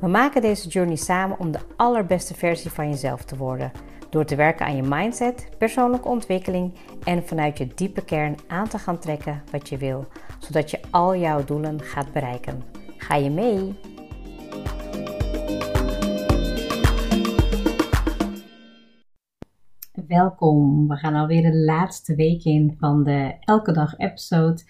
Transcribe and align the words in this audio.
We 0.00 0.08
maken 0.08 0.40
deze 0.42 0.68
journey 0.68 0.96
samen 0.96 1.38
om 1.38 1.50
de 1.50 1.58
allerbeste 1.76 2.34
versie 2.34 2.70
van 2.70 2.88
jezelf 2.88 3.24
te 3.24 3.36
worden. 3.36 3.72
Door 4.10 4.24
te 4.24 4.36
werken 4.36 4.66
aan 4.66 4.76
je 4.76 4.82
mindset, 4.82 5.48
persoonlijke 5.58 6.08
ontwikkeling 6.08 6.74
en 7.04 7.26
vanuit 7.26 7.58
je 7.58 7.66
diepe 7.74 8.04
kern 8.04 8.36
aan 8.46 8.68
te 8.68 8.78
gaan 8.78 8.98
trekken 8.98 9.42
wat 9.50 9.68
je 9.68 9.76
wil, 9.76 10.06
zodat 10.38 10.70
je 10.70 10.80
al 10.90 11.16
jouw 11.16 11.44
doelen 11.44 11.80
gaat 11.80 12.12
bereiken. 12.12 12.62
Ga 12.96 13.14
je 13.14 13.30
mee? 13.30 13.74
Welkom. 20.06 20.88
We 20.88 20.96
gaan 20.96 21.14
alweer 21.14 21.42
de 21.42 21.56
laatste 21.56 22.14
week 22.14 22.44
in 22.44 22.76
van 22.78 23.02
de 23.02 23.34
Elke 23.40 23.72
Dag 23.72 23.98
episode. 23.98 24.62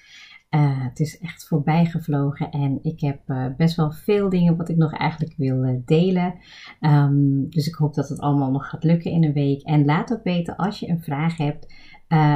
Uh, 0.55 0.85
het 0.85 1.01
is 1.01 1.19
echt 1.19 1.47
voorbij 1.47 1.85
gevlogen 1.85 2.51
en 2.51 2.79
ik 2.83 3.01
heb 3.01 3.21
uh, 3.27 3.47
best 3.57 3.77
wel 3.77 3.93
veel 3.93 4.29
dingen 4.29 4.57
wat 4.57 4.69
ik 4.69 4.77
nog 4.77 4.93
eigenlijk 4.93 5.35
wil 5.37 5.65
uh, 5.65 5.77
delen. 5.85 6.35
Um, 6.81 7.51
dus 7.51 7.67
ik 7.67 7.75
hoop 7.75 7.95
dat 7.95 8.09
het 8.09 8.20
allemaal 8.20 8.51
nog 8.51 8.69
gaat 8.69 8.84
lukken 8.84 9.11
in 9.11 9.25
een 9.25 9.33
week. 9.33 9.62
En 9.62 9.84
laat 9.84 10.12
ook 10.12 10.23
weten 10.23 10.56
als 10.56 10.81
je 10.81 10.89
een 10.89 11.03
vraag 11.03 11.37
hebt 11.37 11.73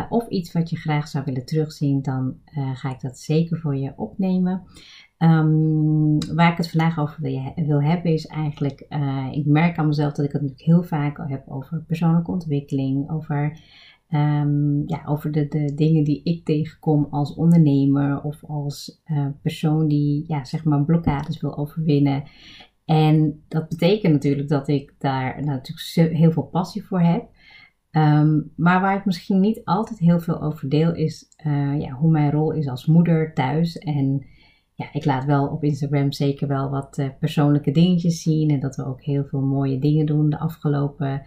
of 0.09 0.29
iets 0.29 0.53
wat 0.53 0.71
je 0.71 0.77
graag 0.77 1.09
zou 1.09 1.25
willen 1.25 1.45
terugzien, 1.45 2.03
dan 2.03 2.35
ga 2.75 2.91
ik 2.91 3.01
dat 3.01 3.19
zeker 3.19 3.59
voor 3.59 3.77
je 3.77 3.93
opnemen. 3.97 4.63
Um, 5.19 6.19
waar 6.35 6.51
ik 6.51 6.57
het 6.57 6.71
vandaag 6.71 6.99
over 6.99 7.23
wil, 7.23 7.53
wil 7.57 7.83
hebben 7.83 8.13
is 8.13 8.27
eigenlijk, 8.27 8.87
ik 9.31 9.47
merk 9.47 9.79
aan 9.79 9.87
mezelf 9.87 10.13
dat 10.13 10.25
ik 10.25 10.33
het 10.33 10.43
natuurlijk 10.43 10.69
heel 10.69 10.83
vaak 10.83 11.29
heb 11.29 11.49
over 11.49 11.85
persoonlijke 11.87 12.31
ontwikkeling, 12.31 13.11
over 13.11 13.61
Um, 14.11 14.83
ja, 14.87 15.03
over 15.07 15.33
de, 15.33 15.49
de 15.49 15.75
dingen 15.75 16.05
die 16.05 16.23
ik 16.23 16.45
tegenkom 16.45 17.07
als 17.11 17.35
ondernemer 17.35 18.23
of 18.23 18.45
als 18.45 19.03
uh, 19.07 19.27
persoon 19.43 19.89
die 19.89 20.25
ja, 20.27 20.45
zeg 20.45 20.65
maar 20.65 20.85
blokkades 20.85 21.41
wil 21.41 21.59
overwinnen. 21.59 22.23
En 22.85 23.43
dat 23.49 23.69
betekent 23.69 24.13
natuurlijk 24.13 24.49
dat 24.49 24.69
ik 24.69 24.95
daar 24.99 25.45
natuurlijk 25.45 26.17
heel 26.17 26.33
veel 26.33 26.43
passie 26.43 26.85
voor 26.85 27.01
heb. 27.01 27.29
Um, 27.91 28.53
maar 28.57 28.81
waar 28.81 28.97
ik 28.97 29.05
misschien 29.05 29.41
niet 29.41 29.61
altijd 29.65 29.99
heel 29.99 30.21
veel 30.21 30.43
over 30.43 30.69
deel 30.69 30.95
is 30.95 31.27
uh, 31.47 31.81
ja, 31.81 31.91
hoe 31.91 32.11
mijn 32.11 32.31
rol 32.31 32.53
is 32.53 32.69
als 32.69 32.87
moeder 32.87 33.35
thuis. 33.35 33.79
En 33.79 34.27
ja, 34.75 34.93
ik 34.93 35.05
laat 35.05 35.25
wel 35.25 35.47
op 35.47 35.65
Instagram 35.65 36.13
zeker 36.13 36.49
wel 36.49 36.71
wat 36.71 36.99
uh, 36.99 37.09
persoonlijke 37.19 37.71
dingetjes 37.71 38.23
zien. 38.23 38.51
En 38.51 38.61
dat 38.61 38.77
we 38.77 38.87
ook 38.87 39.03
heel 39.03 39.25
veel 39.25 39.43
mooie 39.43 39.79
dingen 39.79 40.07
doen 40.07 40.31
de 40.31 40.39
afgelopen 40.39 41.23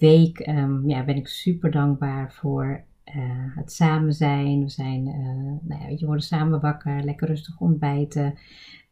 week 0.00 0.46
um, 0.46 0.88
ja, 0.88 1.04
ben 1.04 1.16
ik 1.16 1.28
super 1.28 1.70
dankbaar 1.70 2.32
voor 2.32 2.84
uh, 3.16 3.56
het 3.56 3.72
samen 3.72 4.12
zijn. 4.12 4.62
We 4.62 4.68
zijn, 4.68 5.06
uh, 5.06 5.68
nou 5.68 5.82
ja, 5.82 5.88
je, 5.96 6.06
worden 6.06 6.24
samen 6.24 6.60
wakker, 6.60 7.04
lekker 7.04 7.26
rustig 7.26 7.60
ontbijten, 7.60 8.38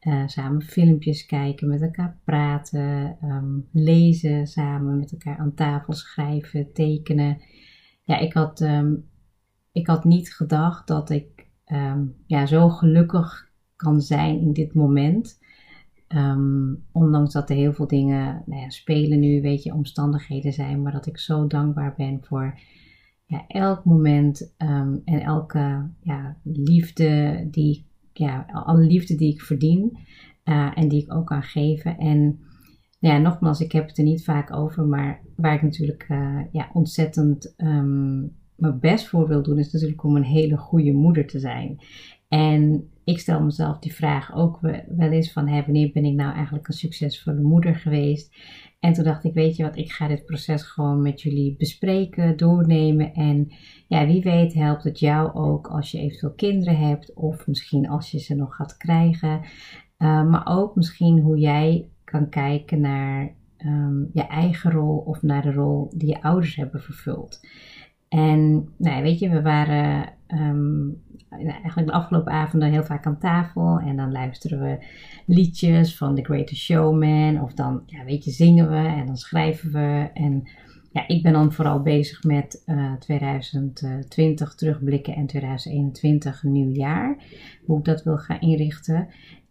uh, 0.01 0.27
samen 0.27 0.63
filmpjes 0.63 1.27
kijken, 1.27 1.69
met 1.69 1.83
elkaar 1.83 2.19
praten, 2.25 3.17
um, 3.23 3.69
lezen 3.73 4.47
samen, 4.47 4.99
met 4.99 5.13
elkaar 5.13 5.39
aan 5.39 5.55
tafel 5.55 5.93
schrijven, 5.93 6.73
tekenen. 6.73 7.41
Ja, 8.03 8.19
ik 8.19 8.33
had, 8.33 8.61
um, 8.61 9.09
ik 9.73 9.87
had 9.87 10.05
niet 10.05 10.35
gedacht 10.35 10.87
dat 10.87 11.11
ik 11.11 11.47
ja, 12.27 12.47
zo 12.47 12.69
gelukkig 12.69 13.51
kan 13.77 14.01
zijn 14.01 14.41
in 14.41 14.53
dit 14.53 14.75
moment. 14.75 15.39
Um, 16.15 16.85
ondanks 16.93 17.33
dat 17.33 17.51
er 17.51 17.57
heel 17.57 17.73
veel 17.73 17.87
dingen 17.87 18.43
nou 18.47 18.63
ja, 18.63 18.71
spelen 18.71 19.19
nu, 19.19 19.41
weet 19.41 19.63
je, 19.63 19.75
omstandigheden 19.75 20.53
zijn, 20.53 20.83
maar 20.83 20.93
dat 20.93 21.07
ik 21.07 21.19
zo 21.19 21.47
dankbaar 21.47 21.95
ben 21.97 22.19
voor 22.23 22.59
ja, 23.25 23.45
elk 23.47 23.85
moment 23.85 24.55
um, 24.59 25.03
en 25.05 25.21
elke 25.21 25.91
ja, 26.01 26.37
liefde 26.43 27.47
die 27.51 27.87
ja, 28.13 28.47
alle 28.53 28.83
liefde 28.83 29.15
die 29.15 29.33
ik 29.33 29.41
verdien 29.41 29.99
uh, 30.45 30.79
en 30.79 30.89
die 30.89 31.03
ik 31.03 31.15
ook 31.15 31.27
kan 31.27 31.43
geven. 31.43 31.99
En 31.99 32.21
nou 33.01 33.15
ja, 33.15 33.19
nogmaals, 33.19 33.61
ik 33.61 33.73
heb 33.73 33.89
het 33.89 33.99
er 33.99 34.05
niet 34.05 34.25
vaak 34.25 34.53
over, 34.53 34.87
maar 34.87 35.21
waar 35.37 35.55
ik 35.55 35.63
natuurlijk 35.63 36.07
uh, 36.09 36.41
ja, 36.53 36.71
ontzettend 36.73 37.55
um, 37.57 38.37
mijn 38.57 38.79
best 38.81 39.09
voor 39.09 39.29
wil 39.29 39.43
doen, 39.43 39.59
is 39.59 39.73
natuurlijk 39.73 40.05
om 40.05 40.17
een 40.17 40.25
hele 40.25 40.57
goede 40.57 40.93
moeder 40.93 41.27
te 41.27 41.39
zijn. 41.39 41.79
En 42.29 42.91
ik 43.09 43.19
stel 43.19 43.43
mezelf 43.43 43.79
die 43.79 43.95
vraag 43.95 44.35
ook 44.35 44.61
wel 44.89 45.11
eens 45.11 45.33
van 45.33 45.49
hè, 45.49 45.63
wanneer 45.63 45.91
ben 45.93 46.05
ik 46.05 46.15
nou 46.15 46.35
eigenlijk 46.35 46.69
een 46.69 46.75
succesvolle 46.75 47.41
moeder 47.41 47.75
geweest? 47.75 48.37
En 48.81 48.93
toen 48.93 49.05
dacht 49.05 49.25
ik, 49.25 49.35
weet 49.35 49.57
je 49.57 49.63
wat, 49.63 49.77
ik 49.77 49.93
ga 49.93 50.09
dit 50.09 50.25
proces 50.25 50.63
gewoon 50.63 51.03
met 51.03 51.23
jullie 51.23 51.57
bespreken, 51.57 52.37
doornemen. 52.37 53.13
En 53.13 53.53
ja, 53.87 54.07
wie 54.07 54.23
weet 54.23 54.55
helpt 54.55 54.85
het 54.85 54.99
jou 54.99 55.35
ook 55.35 55.67
als 55.67 55.91
je 55.91 55.99
eventueel 55.99 56.35
kinderen 56.35 56.79
hebt 56.79 57.15
of 57.15 57.47
misschien 57.47 57.89
als 57.89 58.11
je 58.11 58.19
ze 58.19 58.35
nog 58.35 58.55
gaat 58.55 58.77
krijgen. 58.77 59.41
Uh, 59.99 60.29
maar 60.31 60.47
ook 60.47 60.75
misschien 60.75 61.21
hoe 61.21 61.39
jij 61.39 61.89
kan 62.05 62.29
kijken 62.29 62.81
naar 62.81 63.35
um, 63.67 64.11
je 64.13 64.27
eigen 64.27 64.71
rol 64.71 64.97
of 64.97 65.23
naar 65.23 65.43
de 65.43 65.53
rol 65.53 65.91
die 65.97 66.09
je 66.09 66.23
ouders 66.23 66.57
hebben 66.57 66.81
vervuld. 66.81 67.41
En 68.09 68.69
nou, 68.77 69.03
weet 69.03 69.19
je, 69.19 69.29
we 69.29 69.43
waren 69.43 70.17
um, 70.29 71.03
eigenlijk 71.31 71.87
de 71.87 71.93
afgelopen 71.93 72.33
avonden 72.33 72.71
heel 72.71 72.85
vaak 72.85 73.07
aan 73.07 73.19
tafel. 73.19 73.79
En 73.79 73.97
dan 73.97 74.13
luisteren 74.13 74.61
we 74.61 74.79
liedjes 75.27 75.97
van 75.97 76.15
The 76.15 76.25
Greatest 76.25 76.63
Showman. 76.63 77.43
Of 77.43 77.55
dan, 77.55 77.83
ja, 77.87 78.05
weet 78.05 78.25
je, 78.25 78.31
zingen 78.31 78.69
we 78.71 78.89
en 78.89 79.07
dan 79.07 79.17
schrijven 79.17 79.73
we. 79.73 80.11
En 80.15 80.49
ja, 80.93 81.09
ik 81.09 81.23
ben 81.23 81.33
dan 81.33 81.53
vooral 81.53 81.83
bezig 81.83 82.23
met 82.23 82.63
uh, 82.67 82.93
2020 82.93 84.55
terugblikken 84.55 85.15
en 85.15 85.27
2021 85.27 86.43
nieuwjaar. 86.43 87.17
Hoe 87.65 87.79
ik 87.79 87.85
dat 87.85 88.03
wil 88.03 88.17
gaan 88.17 88.41
inrichten. 88.41 89.09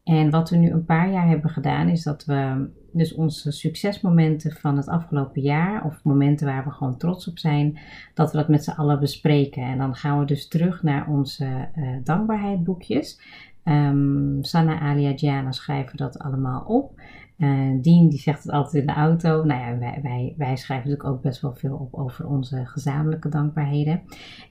En 0.07 0.29
wat 0.29 0.49
we 0.49 0.55
nu 0.55 0.71
een 0.71 0.85
paar 0.85 1.11
jaar 1.11 1.27
hebben 1.27 1.49
gedaan, 1.49 1.87
is 1.87 2.03
dat 2.03 2.25
we 2.25 2.69
dus 2.91 3.13
onze 3.13 3.51
succesmomenten 3.51 4.51
van 4.51 4.77
het 4.77 4.87
afgelopen 4.87 5.41
jaar, 5.41 5.85
of 5.85 6.03
momenten 6.03 6.47
waar 6.47 6.63
we 6.63 6.71
gewoon 6.71 6.97
trots 6.97 7.27
op 7.27 7.37
zijn, 7.37 7.77
dat 8.13 8.31
we 8.31 8.37
dat 8.37 8.47
met 8.47 8.63
z'n 8.63 8.71
allen 8.71 8.99
bespreken. 8.99 9.63
En 9.63 9.77
dan 9.77 9.95
gaan 9.95 10.19
we 10.19 10.25
dus 10.25 10.47
terug 10.47 10.83
naar 10.83 11.07
onze 11.07 11.69
uh, 11.75 11.89
dankbaarheidboekjes. 12.03 13.21
Um, 13.63 14.37
Sanna, 14.43 14.79
Alia, 14.79 15.17
Gianna 15.17 15.51
schrijven 15.51 15.97
dat 15.97 16.19
allemaal 16.19 16.61
op. 16.61 17.01
Uh, 17.37 17.81
Dien 17.81 18.09
die 18.09 18.19
zegt 18.19 18.43
het 18.43 18.51
altijd 18.51 18.73
in 18.73 18.87
de 18.87 18.93
auto. 18.93 19.43
Nou 19.43 19.61
ja, 19.61 19.77
wij, 19.77 19.99
wij, 20.01 20.33
wij 20.37 20.55
schrijven 20.55 20.89
natuurlijk 20.89 21.15
ook 21.15 21.21
best 21.21 21.41
wel 21.41 21.53
veel 21.53 21.75
op 21.75 21.93
over 21.93 22.27
onze 22.27 22.65
gezamenlijke 22.65 23.29
dankbaarheden. 23.29 24.01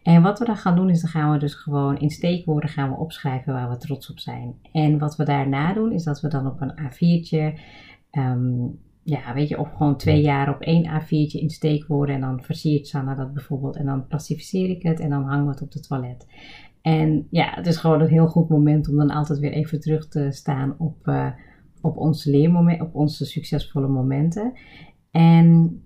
En 0.03 0.23
wat 0.23 0.39
we 0.39 0.45
dan 0.45 0.57
gaan 0.57 0.77
doen 0.77 0.91
is, 0.91 1.01
dan 1.01 1.11
gaan 1.11 1.33
we 1.33 1.39
dus 1.39 1.55
gewoon 1.55 1.99
in 1.99 2.11
steekwoorden 2.11 2.71
gaan 2.71 2.91
we 2.91 2.97
opschrijven 2.97 3.53
waar 3.53 3.69
we 3.69 3.77
trots 3.77 4.11
op 4.11 4.19
zijn. 4.19 4.55
En 4.73 4.99
wat 4.99 5.17
we 5.17 5.25
daarna 5.25 5.73
doen 5.73 5.93
is 5.93 6.05
dat 6.05 6.21
we 6.21 6.29
dan 6.29 6.47
op 6.47 6.61
een 6.61 6.79
A4'tje 6.81 7.61
Um, 8.19 8.79
ja, 9.03 9.35
weet 9.35 9.49
je, 9.49 9.59
of 9.59 9.73
gewoon 9.73 9.97
twee 9.97 10.21
jaar 10.21 10.55
op 10.55 10.61
één 10.61 11.01
A4'tje 11.01 11.41
in 11.41 11.51
steekwoorden 11.51 12.15
en 12.15 12.21
dan 12.21 12.43
versiert 12.43 12.87
Sanna 12.87 13.15
dat 13.15 13.33
bijvoorbeeld 13.33 13.77
en 13.77 13.87
dan 13.87 14.07
plastificeer 14.07 14.71
ik 14.71 14.83
het 14.83 15.01
en 15.01 15.11
dan 15.11 15.25
hangen 15.25 15.45
we 15.45 15.51
het 15.51 15.63
op 15.63 15.73
het 15.73 15.89
toilet. 15.89 16.27
En 16.83 17.27
ja, 17.31 17.51
het 17.55 17.67
is 17.67 17.77
gewoon 17.77 18.01
een 18.01 18.09
heel 18.09 18.27
goed 18.27 18.49
moment 18.49 18.89
om 18.89 18.97
dan 18.97 19.11
altijd 19.11 19.39
weer 19.39 19.53
even 19.53 19.81
terug 19.81 20.09
te 20.09 20.31
staan 20.31 20.75
op, 20.79 21.07
uh, 21.07 21.29
op 21.81 21.97
onze 21.97 22.31
leermomenten, 22.31 22.87
op 22.87 22.95
onze 22.95 23.25
succesvolle 23.25 23.89
momenten. 23.89 24.53
En 25.11 25.81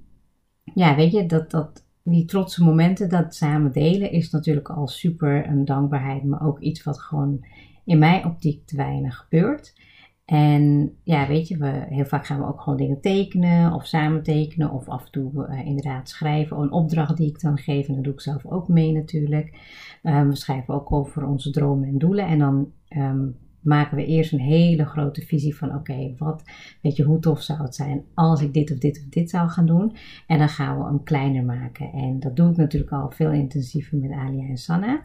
ja, 0.74 0.96
weet 0.96 1.12
je, 1.12 1.26
dat, 1.26 1.50
dat, 1.50 1.86
die 2.04 2.24
trotse 2.24 2.64
momenten, 2.64 3.08
dat 3.08 3.34
samen 3.34 3.72
delen, 3.72 4.12
is 4.12 4.30
natuurlijk 4.30 4.68
al 4.68 4.88
super 4.88 5.48
een 5.48 5.64
dankbaarheid, 5.64 6.24
maar 6.24 6.46
ook 6.46 6.60
iets 6.60 6.82
wat 6.82 7.00
gewoon 7.00 7.44
in 7.84 7.98
mijn 7.98 8.24
optiek 8.24 8.66
te 8.66 8.76
weinig 8.76 9.16
gebeurt. 9.16 9.78
En 10.24 10.94
ja, 11.04 11.26
weet 11.26 11.48
je, 11.48 11.56
we, 11.56 11.84
heel 11.88 12.04
vaak 12.04 12.26
gaan 12.26 12.38
we 12.38 12.46
ook 12.46 12.60
gewoon 12.60 12.78
dingen 12.78 13.00
tekenen 13.00 13.72
of 13.72 13.86
samen 13.86 14.22
tekenen 14.22 14.70
of 14.70 14.88
af 14.88 15.04
en 15.04 15.10
toe 15.10 15.48
uh, 15.48 15.66
inderdaad 15.66 16.08
schrijven. 16.08 16.58
Een 16.58 16.72
opdracht 16.72 17.16
die 17.16 17.28
ik 17.28 17.40
dan 17.40 17.58
geef 17.58 17.88
en 17.88 17.94
dat 17.94 18.04
doe 18.04 18.12
ik 18.12 18.20
zelf 18.20 18.46
ook 18.46 18.68
mee 18.68 18.92
natuurlijk. 18.92 19.58
Um, 20.02 20.28
we 20.28 20.36
schrijven 20.36 20.74
ook 20.74 20.92
over 20.92 21.26
onze 21.26 21.50
dromen 21.50 21.88
en 21.88 21.98
doelen 21.98 22.26
en 22.26 22.38
dan 22.38 22.72
um, 22.88 23.36
maken 23.62 23.96
we 23.96 24.06
eerst 24.06 24.32
een 24.32 24.40
hele 24.40 24.84
grote 24.84 25.20
visie 25.20 25.56
van 25.56 25.74
oké, 25.74 26.14
wat, 26.18 26.42
weet 26.82 26.96
je, 26.96 27.04
hoe 27.04 27.18
tof 27.18 27.42
zou 27.42 27.62
het 27.62 27.74
zijn 27.74 28.04
als 28.14 28.42
ik 28.42 28.54
dit 28.54 28.72
of 28.72 28.78
dit 28.78 28.98
of 28.98 29.08
dit 29.08 29.30
zou 29.30 29.48
gaan 29.48 29.66
doen. 29.66 29.96
En 30.26 30.38
dan 30.38 30.48
gaan 30.48 30.78
we 30.78 30.84
hem 30.84 31.02
kleiner 31.02 31.44
maken. 31.44 31.92
En 31.92 32.20
dat 32.20 32.36
doe 32.36 32.50
ik 32.50 32.56
natuurlijk 32.56 32.92
al 32.92 33.10
veel 33.10 33.32
intensiever 33.32 33.98
met 33.98 34.10
Alia 34.10 34.48
en 34.48 34.58
Sanna. 34.58 35.02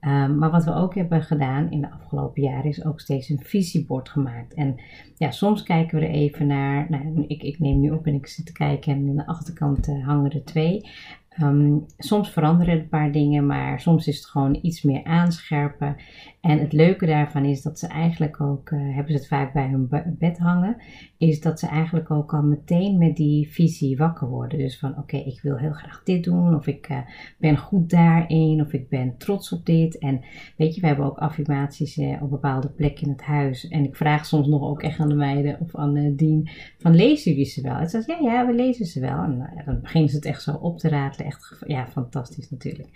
Um, 0.00 0.38
maar 0.38 0.50
wat 0.50 0.64
we 0.64 0.74
ook 0.74 0.94
hebben 0.94 1.22
gedaan 1.22 1.70
in 1.70 1.80
de 1.80 1.90
afgelopen 1.90 2.42
jaren 2.42 2.64
is 2.64 2.84
ook 2.84 3.00
steeds 3.00 3.28
een 3.28 3.40
visiebord 3.42 4.08
gemaakt. 4.08 4.54
En 4.54 4.74
ja, 5.16 5.30
soms 5.30 5.62
kijken 5.62 5.98
we 5.98 6.06
er 6.06 6.12
even 6.12 6.46
naar. 6.46 6.86
Nou, 6.88 7.24
ik, 7.26 7.42
ik 7.42 7.58
neem 7.58 7.80
nu 7.80 7.90
op 7.90 8.06
en 8.06 8.14
ik 8.14 8.26
zit 8.26 8.46
te 8.46 8.52
kijken 8.52 8.92
en 8.92 9.06
in 9.06 9.16
de 9.16 9.26
achterkant 9.26 9.88
uh, 9.88 10.06
hangen 10.06 10.30
er 10.30 10.44
twee. 10.44 10.90
Ehm, 11.36 11.78
soms 11.98 12.30
veranderen 12.30 12.78
een 12.78 12.88
paar 12.88 13.12
dingen, 13.12 13.46
maar 13.46 13.80
soms 13.80 14.06
is 14.06 14.16
het 14.16 14.26
gewoon 14.26 14.58
iets 14.62 14.82
meer 14.82 15.04
aanscherpen. 15.04 15.96
En 16.40 16.58
het 16.58 16.72
leuke 16.72 17.06
daarvan 17.06 17.44
is 17.44 17.62
dat 17.62 17.78
ze 17.78 17.86
eigenlijk 17.86 18.40
ook, 18.40 18.70
uh, 18.70 18.94
hebben 18.94 19.12
ze 19.12 19.18
het 19.18 19.28
vaak 19.28 19.52
bij 19.52 19.68
hun 19.68 19.88
bed 20.18 20.38
hangen, 20.38 20.76
is 21.18 21.40
dat 21.40 21.58
ze 21.60 21.66
eigenlijk 21.66 22.10
ook 22.10 22.34
al 22.34 22.42
meteen 22.42 22.98
met 22.98 23.16
die 23.16 23.48
visie 23.52 23.96
wakker 23.96 24.28
worden. 24.28 24.58
Dus 24.58 24.78
van 24.78 24.98
oké, 24.98 25.16
ik 25.16 25.40
wil 25.42 25.56
heel 25.56 25.72
graag 25.72 26.02
dit 26.02 26.24
doen, 26.24 26.54
of 26.54 26.66
ik 26.66 26.88
uh, 26.90 26.98
ben 27.38 27.56
goed 27.56 27.90
daarin, 27.90 28.60
of 28.60 28.72
ik 28.72 28.88
ben 28.88 29.16
trots 29.16 29.52
op 29.52 29.66
dit. 29.66 29.98
En 29.98 30.20
weet 30.56 30.74
je, 30.74 30.80
we 30.80 30.86
hebben 30.86 31.06
ook 31.06 31.18
affirmaties 31.18 31.96
uh, 31.96 32.22
op 32.22 32.30
bepaalde 32.30 32.68
plekken 32.68 33.06
in 33.06 33.12
het 33.12 33.22
huis. 33.22 33.68
En 33.68 33.84
ik 33.84 33.96
vraag 33.96 34.26
soms 34.26 34.46
nog 34.46 34.62
ook 34.62 34.82
echt 34.82 35.00
aan 35.00 35.08
de 35.08 35.14
meiden 35.14 35.60
of 35.60 35.76
aan 35.76 36.14
Dien, 36.16 36.48
van 36.78 36.94
lezen 36.94 37.30
jullie 37.30 37.46
ze 37.46 37.62
wel? 37.62 37.76
En 37.76 37.88
ze 37.88 38.02
zegt 38.02 38.20
ja, 38.20 38.32
ja, 38.32 38.46
we 38.46 38.54
lezen 38.54 38.86
ze 38.86 39.00
wel. 39.00 39.18
En 39.22 39.62
dan 39.64 39.80
beginnen 39.80 40.10
ze 40.10 40.16
het 40.16 40.24
echt 40.24 40.42
zo 40.42 40.52
op 40.52 40.78
te 40.78 40.88
ratelen. 40.88 41.25
Echt, 41.26 41.62
ja, 41.66 41.86
fantastisch 41.86 42.50
natuurlijk. 42.50 42.88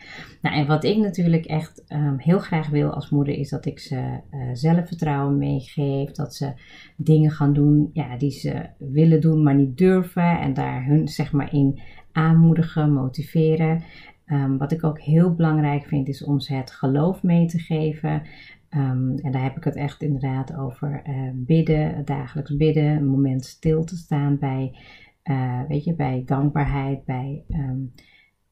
Nou, 0.43 0.57
en 0.57 0.67
wat 0.67 0.85
ik 0.85 0.97
natuurlijk 0.97 1.45
echt 1.45 1.85
um, 1.93 2.19
heel 2.19 2.39
graag 2.39 2.69
wil 2.69 2.91
als 2.91 3.11
moeder 3.11 3.35
is 3.35 3.49
dat 3.49 3.67
ik 3.67 3.79
ze 3.79 4.21
uh, 4.31 4.49
zelfvertrouwen 4.53 5.39
meegeef. 5.39 6.11
Dat 6.11 6.35
ze 6.35 6.53
dingen 6.97 7.31
gaan 7.31 7.53
doen 7.53 7.91
ja, 7.93 8.17
die 8.17 8.31
ze 8.31 8.67
willen 8.79 9.21
doen, 9.21 9.43
maar 9.43 9.55
niet 9.55 9.79
durven. 9.79 10.41
En 10.41 10.55
daar 10.55 10.85
hun 10.85 11.09
zeg 11.09 11.33
maar 11.33 11.53
in 11.53 11.81
aanmoedigen, 12.13 12.93
motiveren. 12.93 13.83
Um, 14.27 14.59
wat 14.59 14.73
ik 14.73 14.85
ook 14.85 15.01
heel 15.01 15.35
belangrijk 15.35 15.85
vind, 15.85 16.09
is 16.09 16.25
om 16.25 16.41
ze 16.41 16.55
het 16.55 16.71
geloof 16.71 17.23
mee 17.23 17.47
te 17.47 17.59
geven. 17.59 18.23
Um, 18.71 19.15
en 19.17 19.33
daar 19.33 19.43
heb 19.43 19.57
ik 19.57 19.65
het 19.65 19.77
echt 19.77 20.03
inderdaad 20.03 20.57
over 20.57 21.03
bidden, 21.35 22.05
dagelijks 22.05 22.57
bidden, 22.57 22.85
een 22.85 23.07
moment 23.07 23.45
stil 23.45 23.85
te 23.85 23.97
staan 23.97 24.39
bij, 24.39 24.79
uh, 25.25 25.61
weet 25.69 25.85
je, 25.85 25.95
bij 25.95 26.23
dankbaarheid, 26.27 27.05
bij 27.05 27.45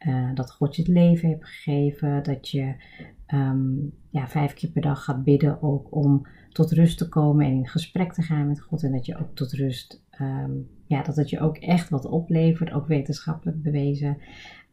uh, 0.06 0.30
dat 0.34 0.50
God 0.50 0.76
je 0.76 0.82
het 0.82 0.90
leven 0.90 1.28
heeft 1.28 1.44
gegeven, 1.44 2.22
dat 2.22 2.48
je 2.48 2.74
um, 3.34 3.92
ja, 4.10 4.28
vijf 4.28 4.54
keer 4.54 4.70
per 4.70 4.82
dag 4.82 5.04
gaat 5.04 5.24
bidden 5.24 5.62
ook 5.62 5.94
om 5.94 6.26
tot 6.48 6.72
rust 6.72 6.98
te 6.98 7.08
komen 7.08 7.46
en 7.46 7.52
in 7.52 7.68
gesprek 7.68 8.12
te 8.12 8.22
gaan 8.22 8.46
met 8.46 8.60
God 8.60 8.82
en 8.82 8.92
dat 8.92 9.06
je 9.06 9.18
ook 9.18 9.34
tot 9.34 9.52
rust, 9.52 10.04
um, 10.20 10.68
ja, 10.86 11.02
dat 11.02 11.16
het 11.16 11.30
je 11.30 11.40
ook 11.40 11.56
echt 11.56 11.88
wat 11.88 12.04
oplevert, 12.04 12.72
ook 12.72 12.86
wetenschappelijk 12.86 13.62
bewezen. 13.62 14.18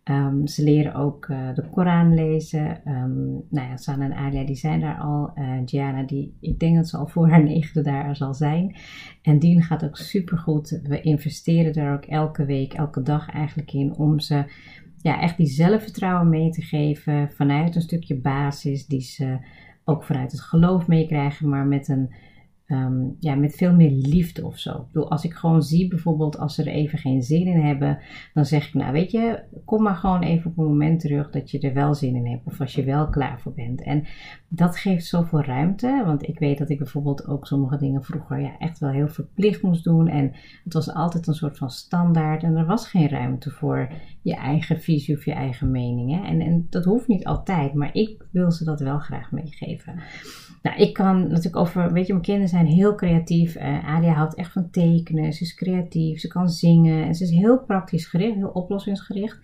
Um, 0.09 0.47
ze 0.47 0.63
leren 0.63 0.93
ook 0.93 1.27
uh, 1.27 1.53
de 1.53 1.69
Koran 1.69 2.13
lezen. 2.13 2.81
Um, 2.91 3.43
nou 3.49 3.69
ja, 3.69 3.77
Sana 3.77 4.05
en 4.05 4.13
Alia 4.13 4.45
die 4.45 4.55
zijn 4.55 4.79
daar 4.79 4.97
al. 4.97 5.31
Uh, 5.35 5.61
Gianna 5.65 6.03
die, 6.03 6.37
ik 6.39 6.59
denk 6.59 6.75
dat 6.75 6.87
ze 6.87 6.97
al 6.97 7.07
voor 7.07 7.29
haar 7.29 7.43
negende 7.43 7.81
daar 7.81 8.15
zal 8.15 8.33
zijn. 8.33 8.75
En 9.21 9.39
Dien 9.39 9.63
gaat 9.63 9.85
ook 9.85 9.97
super 9.97 10.37
goed. 10.37 10.79
We 10.83 11.01
investeren 11.01 11.73
daar 11.73 11.93
ook 11.93 12.05
elke 12.05 12.45
week, 12.45 12.73
elke 12.73 13.01
dag 13.01 13.29
eigenlijk 13.29 13.73
in 13.73 13.95
om 13.95 14.19
ze 14.19 14.43
ja, 15.05 15.21
echt 15.21 15.37
die 15.37 15.47
zelfvertrouwen 15.47 16.29
mee 16.29 16.49
te 16.49 16.61
geven 16.61 17.31
vanuit 17.31 17.75
een 17.75 17.81
stukje 17.81 18.15
basis 18.15 18.85
die 18.87 19.01
ze 19.01 19.37
ook 19.83 20.03
vanuit 20.03 20.31
het 20.31 20.41
geloof 20.41 20.87
meekrijgen, 20.87 21.49
maar 21.49 21.65
met 21.65 21.87
een 21.87 22.13
Um, 22.67 23.15
ja, 23.19 23.35
met 23.35 23.55
veel 23.55 23.73
meer 23.73 23.91
liefde 23.91 24.45
of 24.45 24.59
zo. 24.59 24.71
Ik 24.71 24.91
bedoel, 24.91 25.11
als 25.11 25.23
ik 25.23 25.33
gewoon 25.33 25.63
zie, 25.63 25.87
bijvoorbeeld 25.87 26.37
als 26.37 26.55
ze 26.55 26.63
er 26.63 26.73
even 26.73 26.97
geen 26.97 27.21
zin 27.21 27.47
in 27.47 27.59
hebben, 27.59 27.99
dan 28.33 28.45
zeg 28.45 28.67
ik, 28.67 28.73
nou 28.73 28.91
weet 28.91 29.11
je, 29.11 29.43
kom 29.65 29.83
maar 29.83 29.95
gewoon 29.95 30.21
even 30.21 30.51
op 30.51 30.57
een 30.57 30.65
moment 30.65 30.99
terug 30.99 31.29
dat 31.29 31.51
je 31.51 31.59
er 31.59 31.73
wel 31.73 31.93
zin 31.93 32.15
in 32.15 32.27
hebt 32.27 32.45
of 32.45 32.59
als 32.59 32.75
je 32.75 32.83
wel 32.83 33.09
klaar 33.09 33.39
voor 33.39 33.53
bent. 33.53 33.81
En 33.81 34.05
dat 34.47 34.77
geeft 34.77 35.05
zoveel 35.05 35.41
ruimte, 35.41 36.03
want 36.05 36.27
ik 36.27 36.39
weet 36.39 36.57
dat 36.57 36.69
ik 36.69 36.77
bijvoorbeeld 36.77 37.27
ook 37.27 37.47
sommige 37.47 37.77
dingen 37.77 38.03
vroeger 38.03 38.39
ja, 38.39 38.57
echt 38.57 38.79
wel 38.79 38.89
heel 38.89 39.07
verplicht 39.07 39.61
moest 39.61 39.83
doen 39.83 40.07
en 40.07 40.31
het 40.63 40.73
was 40.73 40.93
altijd 40.93 41.27
een 41.27 41.33
soort 41.33 41.57
van 41.57 41.69
standaard 41.69 42.43
en 42.43 42.55
er 42.55 42.65
was 42.65 42.87
geen 42.87 43.09
ruimte 43.09 43.51
voor 43.51 43.91
je 44.25 44.35
eigen 44.35 44.81
visie 44.81 45.15
of 45.15 45.25
je 45.25 45.33
eigen 45.33 45.71
meningen. 45.71 46.23
En, 46.23 46.41
en 46.41 46.67
dat 46.69 46.85
hoeft 46.85 47.07
niet 47.07 47.25
altijd, 47.25 47.73
maar 47.73 47.89
ik 47.93 48.25
wil 48.31 48.51
ze 48.51 48.63
dat 48.63 48.79
wel 48.79 48.99
graag 48.99 49.31
meegeven. 49.31 49.99
Nou, 50.61 50.77
ik 50.77 50.93
kan 50.93 51.21
natuurlijk 51.21 51.55
over, 51.55 51.93
weet 51.93 52.07
je, 52.07 52.13
mijn 52.13 52.25
kinderen 52.25 52.49
zijn 52.49 52.65
heel 52.65 52.95
creatief. 52.95 53.55
Uh, 53.55 53.95
Alia 53.95 54.13
houdt 54.13 54.35
echt 54.35 54.51
van 54.51 54.69
tekenen. 54.69 55.33
Ze 55.33 55.43
is 55.43 55.55
creatief, 55.55 56.19
ze 56.19 56.27
kan 56.27 56.49
zingen. 56.49 57.05
En 57.05 57.15
ze 57.15 57.23
is 57.23 57.29
heel 57.29 57.59
praktisch 57.59 58.05
gericht, 58.05 58.35
heel 58.35 58.47
oplossingsgericht. 58.47 59.39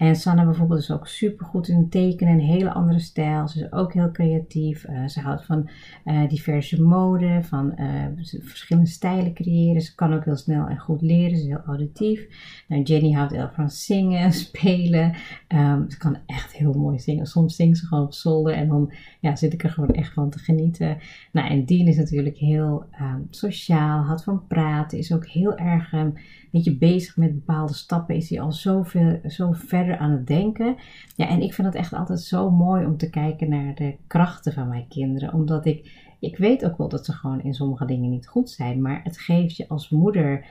En 0.00 0.16
Sanne 0.16 0.44
bijvoorbeeld 0.44 0.80
is 0.80 0.90
ook 0.90 1.06
super 1.06 1.46
goed 1.46 1.68
in 1.68 1.88
tekenen, 1.88 2.32
een 2.32 2.40
hele 2.40 2.72
andere 2.72 2.98
stijl. 2.98 3.48
Ze 3.48 3.64
is 3.64 3.72
ook 3.72 3.92
heel 3.92 4.10
creatief. 4.10 4.88
Uh, 4.88 5.06
ze 5.06 5.20
houdt 5.20 5.44
van 5.44 5.70
uh, 6.04 6.28
diverse 6.28 6.82
mode, 6.82 7.40
van 7.42 7.72
uh, 7.76 8.04
verschillende 8.42 8.88
stijlen 8.88 9.34
creëren. 9.34 9.82
Ze 9.82 9.94
kan 9.94 10.14
ook 10.14 10.24
heel 10.24 10.36
snel 10.36 10.66
en 10.66 10.78
goed 10.78 11.02
leren. 11.02 11.36
Ze 11.36 11.42
is 11.42 11.48
heel 11.48 11.62
auditief. 11.66 12.26
Nou, 12.68 12.82
Jenny 12.82 13.12
houdt 13.12 13.32
heel 13.32 13.50
van 13.52 13.70
zingen, 13.70 14.32
spelen. 14.46 15.14
Um, 15.48 15.90
ze 15.90 15.98
kan 15.98 16.18
echt 16.26 16.52
heel 16.52 16.72
mooi 16.72 16.98
zingen. 16.98 17.26
Soms 17.26 17.56
zingt 17.56 17.78
ze 17.78 17.86
gewoon 17.86 18.04
op 18.04 18.14
zolder 18.14 18.54
en 18.54 18.68
dan 18.68 18.92
ja, 19.20 19.36
zit 19.36 19.52
ik 19.52 19.62
er 19.62 19.70
gewoon 19.70 19.94
echt 19.94 20.12
van 20.12 20.30
te 20.30 20.38
genieten. 20.38 20.98
Nou, 21.32 21.48
en 21.48 21.64
Dean 21.64 21.86
is 21.86 21.96
natuurlijk 21.96 22.36
heel 22.36 22.84
um, 23.00 23.26
sociaal, 23.30 24.02
houdt 24.02 24.24
van 24.24 24.46
praten, 24.46 24.98
is 24.98 25.12
ook 25.12 25.26
heel 25.26 25.56
erg 25.56 25.92
um, 25.92 26.14
weet 26.50 26.64
je, 26.64 26.76
bezig 26.76 27.16
met 27.16 27.34
bepaalde 27.34 27.74
stappen. 27.74 28.14
Is 28.14 28.30
hij 28.30 28.40
al 28.40 28.52
zoveel, 28.52 29.20
zo 29.26 29.52
verder 29.52 29.98
aan 29.98 30.10
het 30.10 30.26
denken. 30.26 30.76
Ja, 31.16 31.28
en 31.28 31.42
ik 31.42 31.54
vind 31.54 31.66
het 31.66 31.76
echt 31.76 31.92
altijd 31.92 32.20
zo 32.20 32.50
mooi 32.50 32.86
om 32.86 32.96
te 32.96 33.10
kijken 33.10 33.48
naar 33.48 33.74
de 33.74 33.96
krachten 34.06 34.52
van 34.52 34.68
mijn 34.68 34.88
kinderen. 34.88 35.34
Omdat 35.34 35.66
ik, 35.66 36.12
ik 36.20 36.36
weet 36.36 36.64
ook 36.64 36.76
wel 36.76 36.88
dat 36.88 37.04
ze 37.04 37.12
gewoon 37.12 37.42
in 37.42 37.54
sommige 37.54 37.84
dingen 37.84 38.10
niet 38.10 38.28
goed 38.28 38.50
zijn. 38.50 38.82
Maar 38.82 39.00
het 39.04 39.18
geeft 39.18 39.56
je 39.56 39.68
als 39.68 39.90
moeder 39.90 40.46